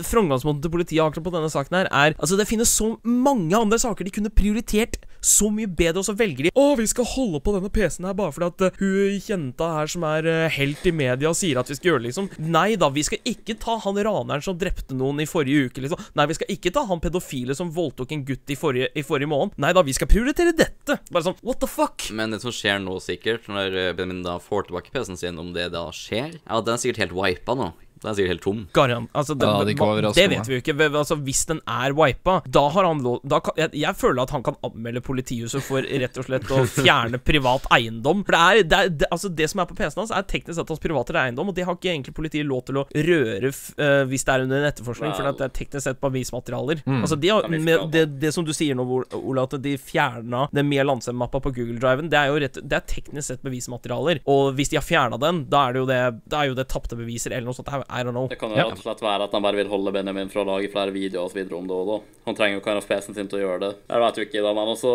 [0.05, 3.79] Framgangsmåten til politiet akkurat på denne saken her er Altså, det finnes så mange andre
[3.81, 7.41] saker de kunne prioritert så mye bedre, og så velger de Å, vi skal holde
[7.43, 10.85] på denne PC-en her bare fordi at uh, hun jenta her som er uh, helt
[10.85, 12.29] i media, sier at vi skal gjøre det, liksom.
[12.53, 16.01] Nei da, vi skal ikke ta han raneren som drepte noen i forrige uke, liksom.
[16.17, 19.31] Nei, vi skal ikke ta han pedofile som voldtok en gutt i forrige, i forrige
[19.31, 19.55] måned.
[19.61, 20.99] Nei da, vi skal prioritere dette.
[21.09, 22.07] Bare sånn, what the fuck?
[22.15, 25.51] Men det som skjer nå, sikkert, når eh, Benjamin da får tilbake PC-en sin, om
[25.55, 27.71] det da skjer, ja, den er sikkert helt wipa nå.
[28.01, 28.59] Den er sikkert helt tom.
[28.75, 30.75] Garant, altså, det, Ja, det hva- det vet vi jo ikke.
[30.91, 34.33] Altså, hvis den er wipa, da har han lov da kan, jeg, jeg føler at
[34.35, 38.23] han kan anmelde politihuset for rett og slett å fjerne privat eiendom.
[38.27, 40.59] For det er, det, er det, altså det som er på PC-en hans, er teknisk
[40.59, 43.61] sett hans private eiendom, og det har ikke egentlig politiet lov til å røre f
[43.79, 45.17] eh, hvis det er under en etterforskning, Wow.
[45.17, 46.81] for det er teknisk sett bevismaterialer.
[46.85, 47.01] Mm.
[47.05, 48.85] Altså de har, med, det, det som du sier nå,
[49.15, 52.85] Ola, at de fjerna den Mia Landsem-mappa på Google-driven, det er jo rett, det er
[52.89, 54.21] teknisk sett bevismaterialer.
[54.29, 56.67] Og hvis de har fjerna den, da er det jo det, det, er jo det
[56.71, 57.71] tapte beviser, eller noe sånt.
[57.89, 58.27] I don't know.
[58.27, 60.47] Det kan jo rett og slett være at de bare vil holde Benjamin fra å
[60.47, 61.97] lage flere videoer og så videre om det òg, da.
[62.29, 63.71] Han trenger jo kind of PC-en sin til å gjøre det.
[63.91, 64.93] Jeg vet jo ikke, da, men også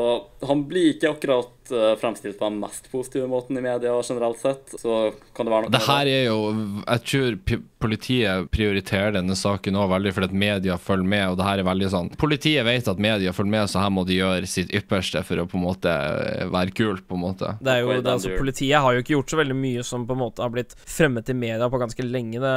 [0.50, 4.74] Han blir ikke akkurat uh, fremstilt på den mest positive måten i media generelt sett,
[4.80, 5.02] så
[5.36, 6.40] kan det være noe Det her er jo
[6.80, 7.38] Jeg tror
[7.80, 11.68] politiet prioriterer denne saken òg veldig fordi at media følger med, og det her er
[11.68, 15.24] veldig sånn Politiet vet at media følger med, så her må de gjøre sitt ypperste
[15.26, 15.96] for å på en måte
[16.52, 17.54] være kult, på en måte.
[17.60, 20.16] Det er jo, det, altså, politiet har jo ikke gjort så veldig mye som på
[20.16, 22.40] en måte har blitt fremmet i media på ganske lenge.
[22.42, 22.56] Det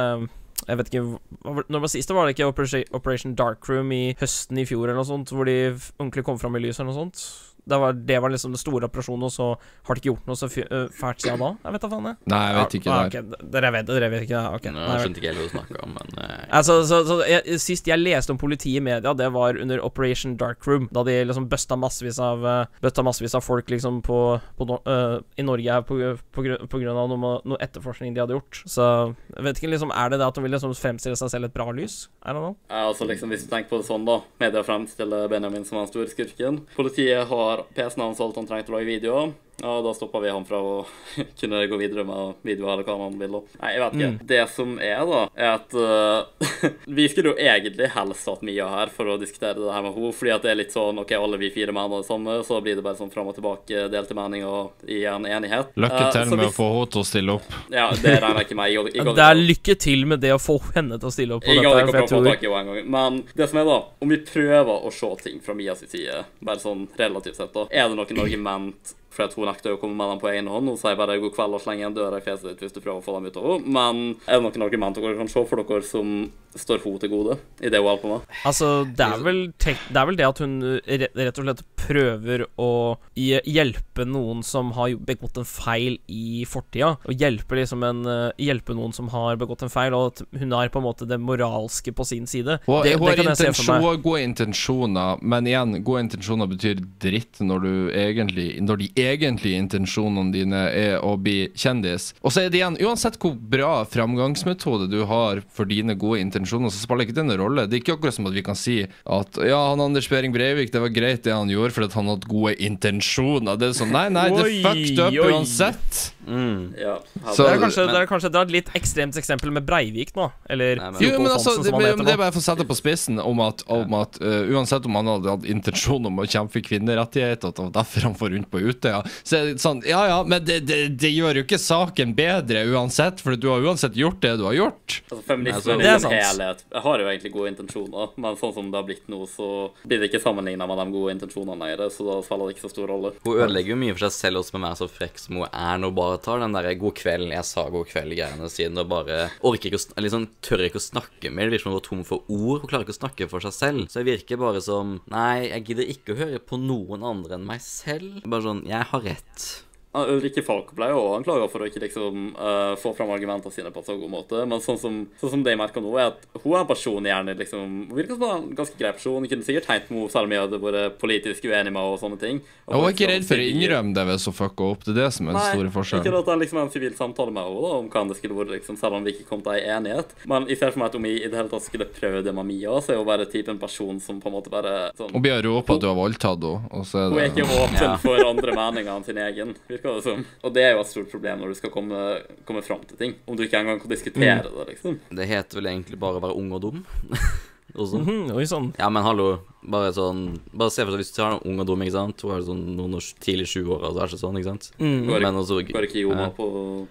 [0.64, 2.08] jeg vet ikke Når var sist?
[2.08, 5.48] det Var det ikke Operation, Operation Darkroom i høsten i fjor eller noe sånt, hvor
[5.48, 7.24] de ordentlig kom fram i lyset eller noe sånt?
[7.64, 10.38] Det var, det var liksom den store operasjonen, og så har de ikke gjort noe
[10.38, 11.50] så øh, fælt siden da?
[11.64, 12.18] Jeg vet da faen, jeg.
[12.32, 13.48] Nei, jeg vet ikke ah, der.
[13.54, 14.58] Dere vet det, dere vet ikke det?
[14.58, 14.74] Okay.
[14.74, 15.04] Nå nei, vel.
[15.04, 18.02] skjønte ikke helt hva du snakka om, men eh, Altså, så, så jeg, Sist jeg
[18.02, 20.88] leste om politiet i media, det var under Operation Darkroom.
[20.94, 24.18] Da de liksom busta massevis av uh, Busta massevis av folk liksom på,
[24.58, 25.98] på øh, i Norge her på,
[26.34, 28.60] på, på grunn av noe, noe etterforskning de hadde gjort.
[28.68, 28.86] Så
[29.34, 31.54] jeg vet ikke, liksom Er det det at de vil liksom fremstille seg selv et
[31.56, 32.08] bra lys?
[32.24, 32.56] Er det noe?
[32.68, 34.20] Ja, altså liksom Hvis du tenker på det sånn, da.
[34.42, 36.62] Media fremstiller Benjamin som den store skurken.
[36.76, 39.34] Politiet har PC-en hans alt han trengte å lage videoer.
[39.62, 40.72] Ja, da stoppa vi han fra å
[41.40, 43.36] kunne gå videre med videoer eller hva han vil.
[43.36, 43.40] da.
[43.62, 44.26] Nei, jeg vet ikke.
[44.34, 48.90] Det som er, da, er at uh, Vi skulle jo egentlig helst hatt Mia her
[48.94, 51.38] for å diskutere det her med henne, fordi at det er litt sånn OK, alle
[51.40, 54.90] vi fire mener det samme, så blir det bare sånn fram og tilbake, delte meninger
[54.90, 55.70] i en enighet.
[55.78, 57.54] Lykke Eh, til uh, med hvis- å få henne til å stille opp.
[57.72, 58.72] Ja, det regner jeg ikke med.
[58.74, 61.38] Jeg, jeg, jeg, Det er lykke til med det å få henne til å stille
[61.38, 61.70] opp på jeg dette.
[61.70, 62.90] Jeg hadde ikke For å tak i henne engang.
[62.96, 66.62] Men det som er da, om vi prøver å se ting fra Mias side, bare
[66.62, 70.12] sånn relativt sett, da, er det noen argument for at hun nekter å komme med
[70.12, 70.72] dem på egen hånd.
[70.72, 73.00] Hun sier bare 'god kveld' og slenger en dør i fjeset ditt hvis du prøver
[73.00, 73.74] å få dem ut av henne.
[73.78, 77.36] Men er det noen argumenter dere kan se for dere som står henne til gode
[77.62, 78.34] i det hun holder på med?
[78.46, 80.54] Altså, det er vel, tek det, er vel det at hun
[80.84, 82.70] rett og slett prøver å
[83.18, 86.94] hjelpe noen som har begått en feil i fortida.
[87.04, 90.52] Og hjelpe liksom en uh, Hjelpe noen som har begått en feil, og at hun
[90.56, 92.58] har på en måte det moralske på sin side.
[92.66, 93.82] Hun, det, hun det kan jeg se for meg.
[93.82, 98.88] hun har gode intensjoner, men igjen, gode intensjoner betyr dritt når du egentlig Når de
[99.10, 102.12] egentlige intensjonene dine er å bli kjendis.
[102.22, 106.70] Og så er det igjen, uansett hvor bra framgangsmetode du har for dine gode intensjoner,
[106.72, 107.66] så spiller ikke det noen rolle.
[107.68, 110.72] Det er ikke akkurat som at vi kan si at ja, han Anders Behring Breivik,
[110.72, 113.58] det var greit det han gjorde fordi at han hadde gode intensjoner.
[113.60, 115.32] Det er sånn, nei, nei, det er fucked up oi.
[115.32, 116.02] uansett.
[116.26, 116.60] mm.
[116.80, 116.98] Ja,
[117.32, 119.66] Så- Det er kanskje, Men- det er kanskje det er et litt ekstremt eksempel med
[119.66, 120.30] Breivik nå.
[120.48, 122.64] Eller Nei, men- Jo, men altså, Hansen, det, men det er bare for å sette
[122.66, 126.24] på spissen om at, om at uh, uansett om han hadde hatt intensjon om å
[126.26, 129.00] kjempe for kvinnerettigheter, at det var derfor han får rundt på UT, ja.
[129.26, 133.36] Så sånn, ja ja, men det, det, det gjør jo ikke saken bedre uansett, for
[133.38, 134.98] du har uansett gjort det du har gjort.
[135.10, 138.54] Altså, Feminismen Det er i sin helhet Jeg har jo egentlig gode intensjoner, men sånn
[138.56, 139.50] som det har blitt nå, så
[139.84, 142.66] blir det ikke sammenligna med de gode intensjonene i det, så da spiller det ikke
[142.66, 143.14] så stor rolle.
[143.24, 145.80] Hun ødelegger jo mye for seg selv også med meg så frekk som hun er
[145.80, 149.18] når hun bare tar den der 'god kveld, jeg sa god kveld'-greiene sine og bare
[149.44, 151.48] orker ikke å liksom tør ikke å snakke mer.
[151.48, 152.62] Det virker som hun går tom for ord.
[152.62, 153.86] Hun klarer ikke å snakke for seg selv.
[153.92, 157.46] Så jeg virker bare som Nei, jeg gidder ikke å høre på noen andre enn
[157.48, 158.22] meg selv.
[158.24, 159.64] Bare sånn Jeg har rett.
[159.94, 163.82] Ulrikke Falk ble jo anklaga for å ikke liksom uh, få fram argumentene sine på
[163.82, 166.24] en så god måte, men sånn som, sånn som det jeg merker nå, er at
[166.42, 169.20] hun er en person gjerne liksom virker som en ganske grei person.
[169.22, 171.94] Hun kunne sikkert tegnet med henne selv om jeg hadde vært politisk uenig med henne
[171.94, 172.40] og sånne ting.
[172.64, 174.84] Og Hun er ikke redd for å innrømme det hvis hun fucker opp.
[174.86, 177.34] Det er det som er den store Ikke at det er liksom en sivil samtale
[177.34, 179.58] med henne da, om hva det skulle vært, liksom, selv om vi ikke kom til
[179.58, 180.14] en enighet.
[180.30, 182.34] Men jeg ser for meg at om jeg i det hele tatt skulle prøve det
[182.36, 185.24] med Mia, så er hun bare typen person som på en måte bare sånn Hun
[185.24, 187.96] blir rope at du har voldtatt henne, og så Hun er er ikke åpen Ja.
[188.00, 190.24] for andre meninger enn sin egen, virker det som.
[190.42, 192.02] Og det er jo et stort problem når du skal komme,
[192.48, 193.16] komme fram til ting.
[193.28, 195.00] Om du ikke engang kan diskutere det, liksom.
[195.10, 196.84] Det heter vel egentlig bare å være ung og dum.
[197.74, 197.98] også.
[197.98, 198.72] -hmm, Oi sann.
[198.78, 199.38] Ja, men hallo.
[199.64, 202.20] Bare sånn Bare se for deg hvis du tar en ung og dum, ikke sant.
[202.24, 204.66] Hun er sånn noen år tidlig 20-åra, så er det ikke sånn, ikke sant.
[204.78, 206.30] Går, Men også går ikke Joma Ja.
[206.36, 206.48] på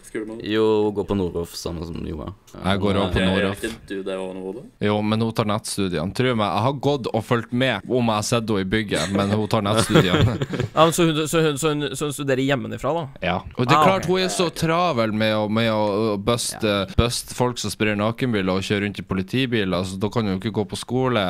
[0.08, 0.40] skolen?
[0.44, 2.32] Jo, hun går på Noroff, samme som Joma.
[2.54, 3.62] Jeg går òg på Noroff.
[3.62, 4.64] det?
[4.88, 6.14] Jo, men hun tar nettstudiene.
[6.14, 9.12] Tro meg, jeg har gått og fulgt med om jeg har sett henne i bygget,
[9.14, 10.38] men hun tar nettstudiene.
[10.74, 13.04] Ja, så, hun, så, hun, så, hun, så hun studerer hjemmefra, da?
[13.22, 13.38] Ja.
[13.58, 17.34] Og det er Ah, klart, hun er så travel med å, med å buste, buste
[17.38, 20.54] folk som sprer nakenbiler og kjører rundt i politibiler, så da kan hun jo ikke
[20.58, 21.24] gå på skole.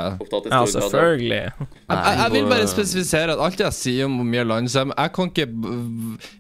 [0.50, 4.20] Ja, stor grad av- Jeg, jeg, jeg vil bare spesifisere at alt jeg sier om
[4.30, 5.48] Mia Landsem Jeg kan ikke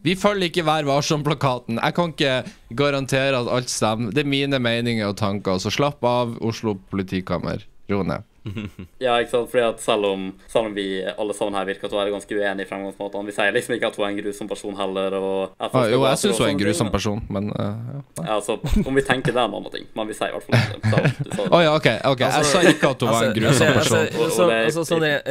[0.03, 1.79] Vi følger ikke Vær varsom-plakaten.
[1.83, 2.33] Jeg kan ikke
[2.75, 4.11] garantere at alt stemmer.
[4.13, 7.63] Det er mine meninger og tanker, så slapp av, Oslo politikammer.
[7.91, 8.23] Ro ned.
[9.05, 9.49] Ja, ikke sant?
[9.51, 12.37] Fordi at selv om, selv om vi alle sammen her virker til å være ganske
[12.37, 15.17] uenige i fremgangsmåtene, vi sier liksom ikke at hun er en grusom person heller.
[15.19, 17.99] Og Ah, jo, jeg syns hun er en grusom ting, person, men uh, ja.
[18.23, 20.47] Ja, altså, om vi tenker det er en annen ting, men vi sier i hvert
[20.47, 21.47] fall ikke det.
[21.49, 21.89] Å ja, OK.
[22.13, 24.23] ok Jeg sa ikke at hun var en grusom altså, person.
[24.27, 25.21] altså, altså, sånn re-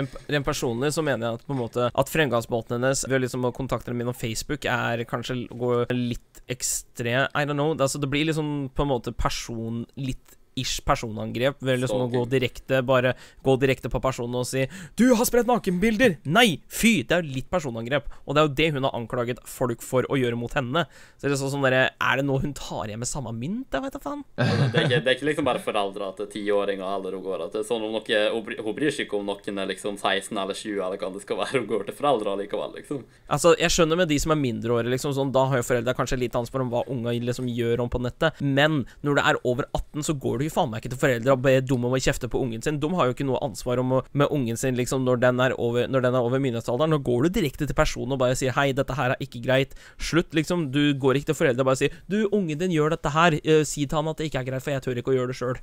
[0.00, 3.52] rent- personlig så mener jeg at på en måte At fremgangsmåten hennes ved liksom å
[3.56, 7.74] kontakte dem gjennom Facebook er kanskje går gå litt ekstrem I don't know.
[7.74, 12.24] Altså, det blir liksom på en måte person Litt ish personangrep ved liksom å gå
[12.30, 16.62] direkte Bare gå direkte på personen og si 'Du har spredt nakenbilder!' Nei!
[16.68, 17.02] Fy!
[17.02, 18.08] Det er jo litt personangrep.
[18.26, 20.86] Og det er jo det hun har anklaget folk for å gjøre mot henne.
[21.18, 23.68] Så det er sånn sånn dere Er det noe hun tar igjen med samme mynt?
[23.72, 24.24] Jeg vet da faen.
[24.76, 27.64] Det er, ikke, det er ikke liksom bare foreldre til tiåringer eller hun går til.
[27.64, 31.00] Sånn om noe, hun, bryr seg ikke om noen er liksom 16 eller 20 eller
[31.00, 31.60] hva det skal være.
[31.60, 33.04] Hun går til foreldre likevel, liksom.
[33.28, 36.20] Altså, Jeg skjønner med de som er mindreårige, liksom, sånn, da har jo foreldre kanskje
[36.20, 39.68] litt ansvar om hva unga liksom gjør om på nettet, men når det er over
[39.72, 42.00] 18, så går du jo faen meg ikke til foreldre og ber dem om å
[42.02, 42.80] kjefte på ungen sin.
[42.82, 45.88] De har jo ikke noe ansvar å, med ungen sin liksom når den er over,
[45.90, 46.94] når den er over myndighetsalderen.
[46.96, 49.76] Nå går du direkte til personen og bare sier 'hei, dette her er ikke greit'.
[49.98, 50.70] Slutt, liksom.
[50.70, 53.64] Du går ikke til foreldre og bare sier 'du, ungen din gjør dette her', Eh,
[53.64, 55.38] si til han at det ikke er greit, for jeg tør ikke å gjøre det
[55.38, 55.60] sjøl'.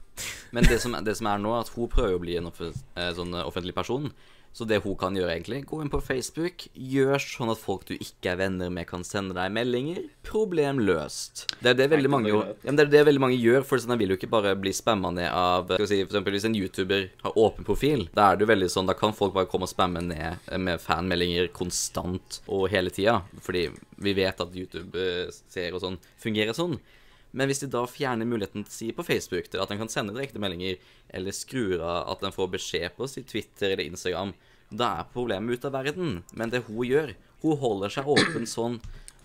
[0.55, 3.11] Men det som, det som er nå, at hun prøver å bli en offe- eh,
[3.13, 4.11] sånn offentlig person.
[4.53, 7.95] Så det hun kan gjøre, egentlig, gå inn på Facebook, gjør sånn at folk du
[7.95, 10.03] ikke er venner med, kan sende deg meldinger.
[10.27, 11.47] Problem løst.
[11.57, 14.03] Det er det veldig mange, ja, det er det veldig mange gjør, for sånn, de
[14.03, 16.57] vil jo ikke bare bli spamma ned av skal vi si, For eksempel hvis en
[16.59, 19.65] YouTuber har åpen profil, da er det jo veldig sånn, da kan folk bare komme
[19.65, 23.23] og spamme ned eh, med fanmeldinger konstant og hele tida.
[23.41, 23.71] Fordi
[24.03, 25.07] vi vet at YouTube
[25.49, 26.77] ser og sånn fungerer sånn.
[27.33, 29.91] Men hvis de da fjerner muligheten til å si på Facebook til at en kan
[29.91, 30.77] sende direkte meldinger,
[31.09, 34.35] eller skrur av at en får beskjed på sitt Twitter eller Instagram,
[34.73, 36.19] da er problemet ute av verden.
[36.37, 38.77] Men det hun gjør, hun holder seg åpen sånn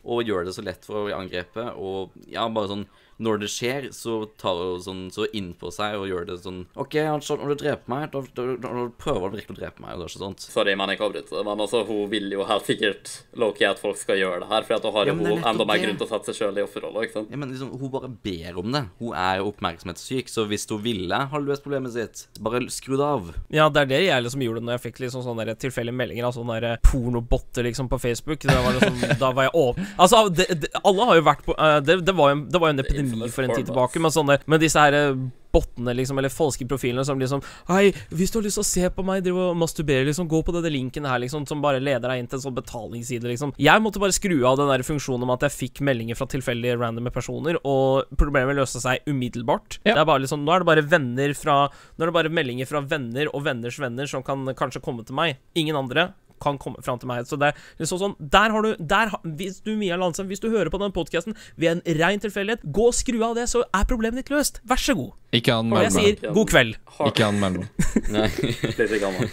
[0.09, 1.77] og gjør det så lett for å bli angrepet.
[1.77, 2.87] Og ja, bare sånn
[3.19, 6.61] Når det skjer, så tar hun sånn så inn på seg og gjør det sånn
[6.79, 9.83] OK, altså, når du dreper meg, da, da, da, da prøver du virkelig å drepe
[9.83, 10.45] meg, og det er ikke sånt.
[10.47, 11.43] Sorry, men jeg ikke avbryter.
[11.49, 14.85] Men altså, hun vil jo helt sikkert low-key at folk skal gjøre det her, for
[14.85, 17.19] da har Ja, hun enda mer grunn til å sette seg sjøl i offerrolla, ikke
[17.19, 17.33] sant?
[17.35, 18.85] Ja, men liksom, Hun bare ber om det.
[19.01, 23.33] Hun er oppmerksomhetssyk, så hvis hun ville ha løst problemet sitt, bare skru det av.
[23.55, 26.37] Ja, det er det jeg liksom gjorde når jeg fikk liksom sånne tilfeldige meldinger av
[26.39, 28.47] sånne pornobotter liksom på Facebook.
[28.47, 31.45] Da var, det sånn, da var jeg åpen Altså, det, det, alle har jo vært
[31.47, 34.03] på eh, det, det, var jo, det var en epidemi infamous for en tid tilbake,
[34.03, 35.21] men sånne Men disse her eh,
[35.53, 38.91] bottene, liksom, eller falske profilene som liksom Hei, hvis du har lyst til å se
[38.95, 42.05] på meg drive og masturbere, liksom, gå på denne linken her, liksom, som bare leder
[42.11, 43.55] deg inn til en sånn betalingsside, liksom.
[43.61, 46.79] Jeg måtte bare skru av den der funksjonen om at jeg fikk meldinger fra tilfeldige
[46.79, 49.81] randome personer, og problemet løste seg umiddelbart.
[49.85, 49.95] Ja.
[49.95, 52.69] Det er bare liksom Nå er det bare venner fra Nå er det bare meldinger
[52.69, 55.41] fra venner og venners venner som kan kanskje komme til meg.
[55.59, 56.11] Ingen andre
[56.41, 57.27] kan komme fram til meg.
[57.29, 60.71] Så det er sånn Der har du der, Hvis du, Mia Landsem, hvis du hører
[60.71, 64.25] på den podkasten ved en rein tilfeldighet, gå og skru av det, så er problemet
[64.25, 64.63] ditt løst.
[64.69, 65.15] Vær så god.
[65.29, 66.77] Ikke Og anmeld jeg sier god kveld.
[66.97, 67.89] Har, Ikke anmeld meg.
[68.15, 68.29] Nei.
[68.65, 69.29] ikke gammel.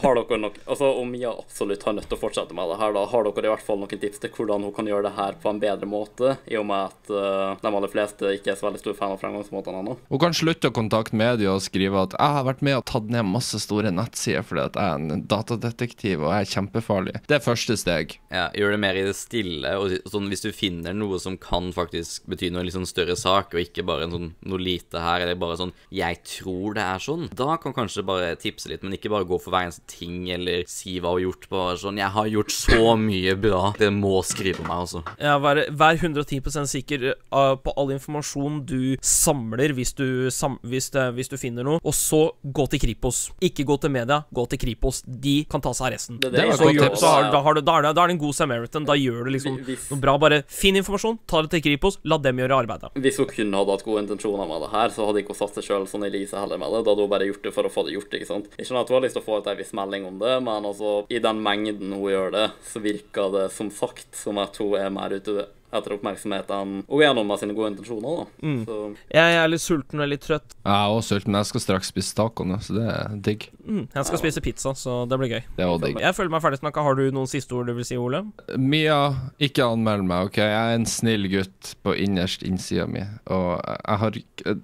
[0.00, 2.94] har dere nok Altså, om Mia absolutt har nødt til å fortsette med det her,
[2.96, 5.36] da har dere i hvert fall noen tips til hvordan hun kan gjøre det her
[5.42, 8.68] på en bedre måte, i og med at uh, de aller fleste ikke er så
[8.68, 9.98] veldig stor fan av fremgangsmåtene ennå?
[10.08, 13.12] Hun kan slutte å kontakte media og skrive at 'jeg har vært med og tatt
[13.12, 17.22] ned masse store nettsider fordi at jeg er en datadetektiv og er kjempefarlig'.
[17.28, 18.18] Det er første steg.
[18.30, 19.74] Ja, gjør det mer i det stille.
[19.80, 23.54] Og sånn, hvis du finner noe som kan faktisk bety noe litt sånn større sak,
[23.54, 26.98] og ikke bare en sånn, noe lite her, eller bare sånn 'jeg tror det er
[26.98, 30.28] sånn', da kan kanskje bare tipse litt, men ikke bare gå for hver eneste ting,
[30.30, 31.48] eller si hva hun har gjort.
[31.48, 33.76] Bare sånn 'jeg har gjort så mye bra'.
[33.78, 35.02] Dere må skrive meg, altså.
[35.18, 40.90] Ja, vær, vær 110 sikker uh, på all informasjon du samler hvis du, sam, hvis,
[40.90, 43.30] det, hvis du finner noe, og så gå til Kripos.
[43.40, 45.02] Ikke gå til media, gå til Kripos.
[45.06, 46.17] De kan ta seg av resten.
[46.18, 47.00] Det, Det var et godt tips.
[47.00, 48.84] Da, har, da, har du, da, er det, da er det en god Samaritan.
[48.88, 50.16] Da gjør du liksom Hvis- noe bra.
[50.18, 52.90] Bare finn informasjon, ta det til Kripos, la dem gjøre arbeidet.
[52.98, 55.54] Hvis hun kun hadde hatt gode intensjoner med det her, så hadde ikke hun satt
[55.58, 56.84] seg sjøl sånn i lyset heller med det.
[56.84, 58.48] Da hadde hun bare gjort det for å få det gjort, ikke sant.
[58.58, 60.34] Ikke skjønner at hun har lyst til å få ut ei viss melding om det,
[60.42, 64.56] men altså, i den mengden hun gjør det, så virker det som sagt som at
[64.58, 68.52] hun er mer ute etter oppmerksomheten og er gjennom sine gode intensjoner, da.
[68.68, 68.78] Så
[69.14, 70.56] Jeg er litt sulten og litt trøtt.
[70.64, 73.48] Jeg er også sulten, men jeg skal straks spise tacoene, så det er digg.
[73.68, 75.42] Mm, jeg skal spise pizza, så det blir gøy.
[75.58, 76.00] Det er også digg.
[76.00, 76.84] Jeg føler meg ferdig snakka.
[76.86, 78.22] Har du noen siste ord du vil si, Ole?
[78.56, 78.98] Mia,
[79.44, 80.40] ikke anmeld meg, OK?
[80.40, 84.20] Jeg er en snill gutt på innerst innsida mi, og jeg har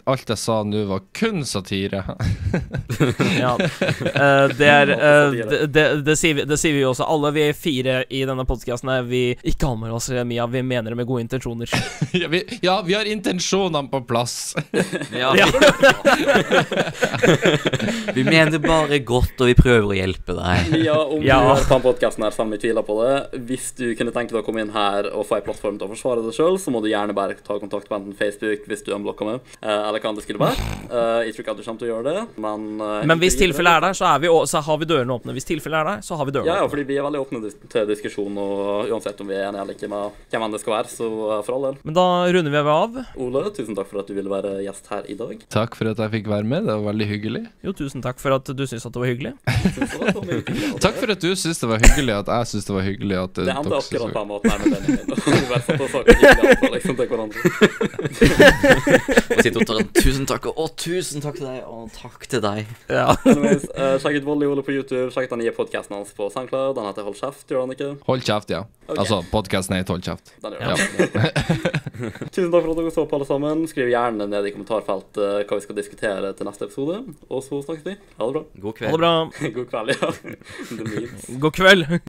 [0.09, 2.05] Alt jeg sa nå, var kun satire.
[3.35, 3.55] Ja.
[3.59, 7.07] Eh, det er eh, det, det, det, sier vi, det sier vi også.
[7.11, 10.47] Alle vi fire i denne podkasten er vi ikke anmelder oss, Mia.
[10.51, 11.71] Vi mener det med gode intensjoner.
[12.23, 14.55] ja, vi, ja, vi har intensjonene på plass.
[15.15, 15.47] Ja, Ja.
[18.15, 20.75] vi mener bare godt, og vi prøver å hjelpe deg.
[20.85, 21.39] ja, om Ja.
[21.41, 24.43] du hører på podkasten her, selv vi tviler på det, hvis du kunne tenke deg
[24.43, 26.83] å komme inn her og få ei plattform til å forsvare deg sjøl, så må
[26.85, 30.15] du gjerne bare ta kontakt på enten Facebook hvis du unblocker meg, eh, eller hva
[30.17, 30.59] det skulle være.
[30.91, 33.37] Eh, Jeg tror ikke at du kommer til å gjøre det, men eh, Men hvis
[33.39, 35.33] tilfellet er der, så, er vi, så har vi dørene åpne.
[35.37, 36.71] Hvis tilfellet er der, så har vi dørene Ja, ja, åpne.
[36.75, 39.89] fordi vi er veldig åpne til diskusjon, og uansett om vi er enige eller ikke
[39.89, 41.09] med hvem enn det skal være, så
[41.39, 41.79] eh, for all del.
[41.87, 42.99] Men da runder vi av.
[43.25, 45.45] Ole, tusen takk for at du ville være gjest her i dag.
[45.55, 47.45] Takk for at jeg fikk være med, det var veldig hyggelig.
[47.67, 49.35] Jo, tusen takk for at du syns at det var hyggelig.
[49.75, 52.75] Det var hyggelig Takk for at du syns det var hyggelig at jeg syns det
[52.75, 54.71] var hyggelig at eh, Det endte akkurat på den en måte her med
[55.51, 57.39] var, liksom, til hverandre.
[59.35, 62.43] Og sitter og tar en tusen takk, og tusen takk til deg, og takk til
[62.45, 62.71] deg.
[62.93, 63.07] Ja.
[63.25, 65.09] Anyways, uh, sjekk ut Volley Ole på YouTube.
[65.15, 66.77] Sjekk den nye podkasten hans på SoundCloud.
[66.79, 67.91] Den heter Hold kjeft, gjør den ikke?
[68.09, 68.65] Hold kjeft, ja.
[68.85, 68.99] Okay.
[69.01, 70.35] Altså, podkasten heter Hold kjeft.
[70.45, 70.74] Den gjør Ja.
[70.75, 71.09] Det.
[72.35, 73.65] Tusen takk for at dere så på, alle sammen.
[73.71, 77.01] Skriv gjerne ned i kommentarfeltet hva vi skal diskutere til neste episode.
[77.31, 77.97] Og så snakkes vi.
[78.19, 78.45] Ha det bra.
[78.67, 78.93] God Ha kveld.
[78.93, 79.15] det bra.
[79.59, 81.39] God kveld, ja.
[81.45, 81.87] God kveld.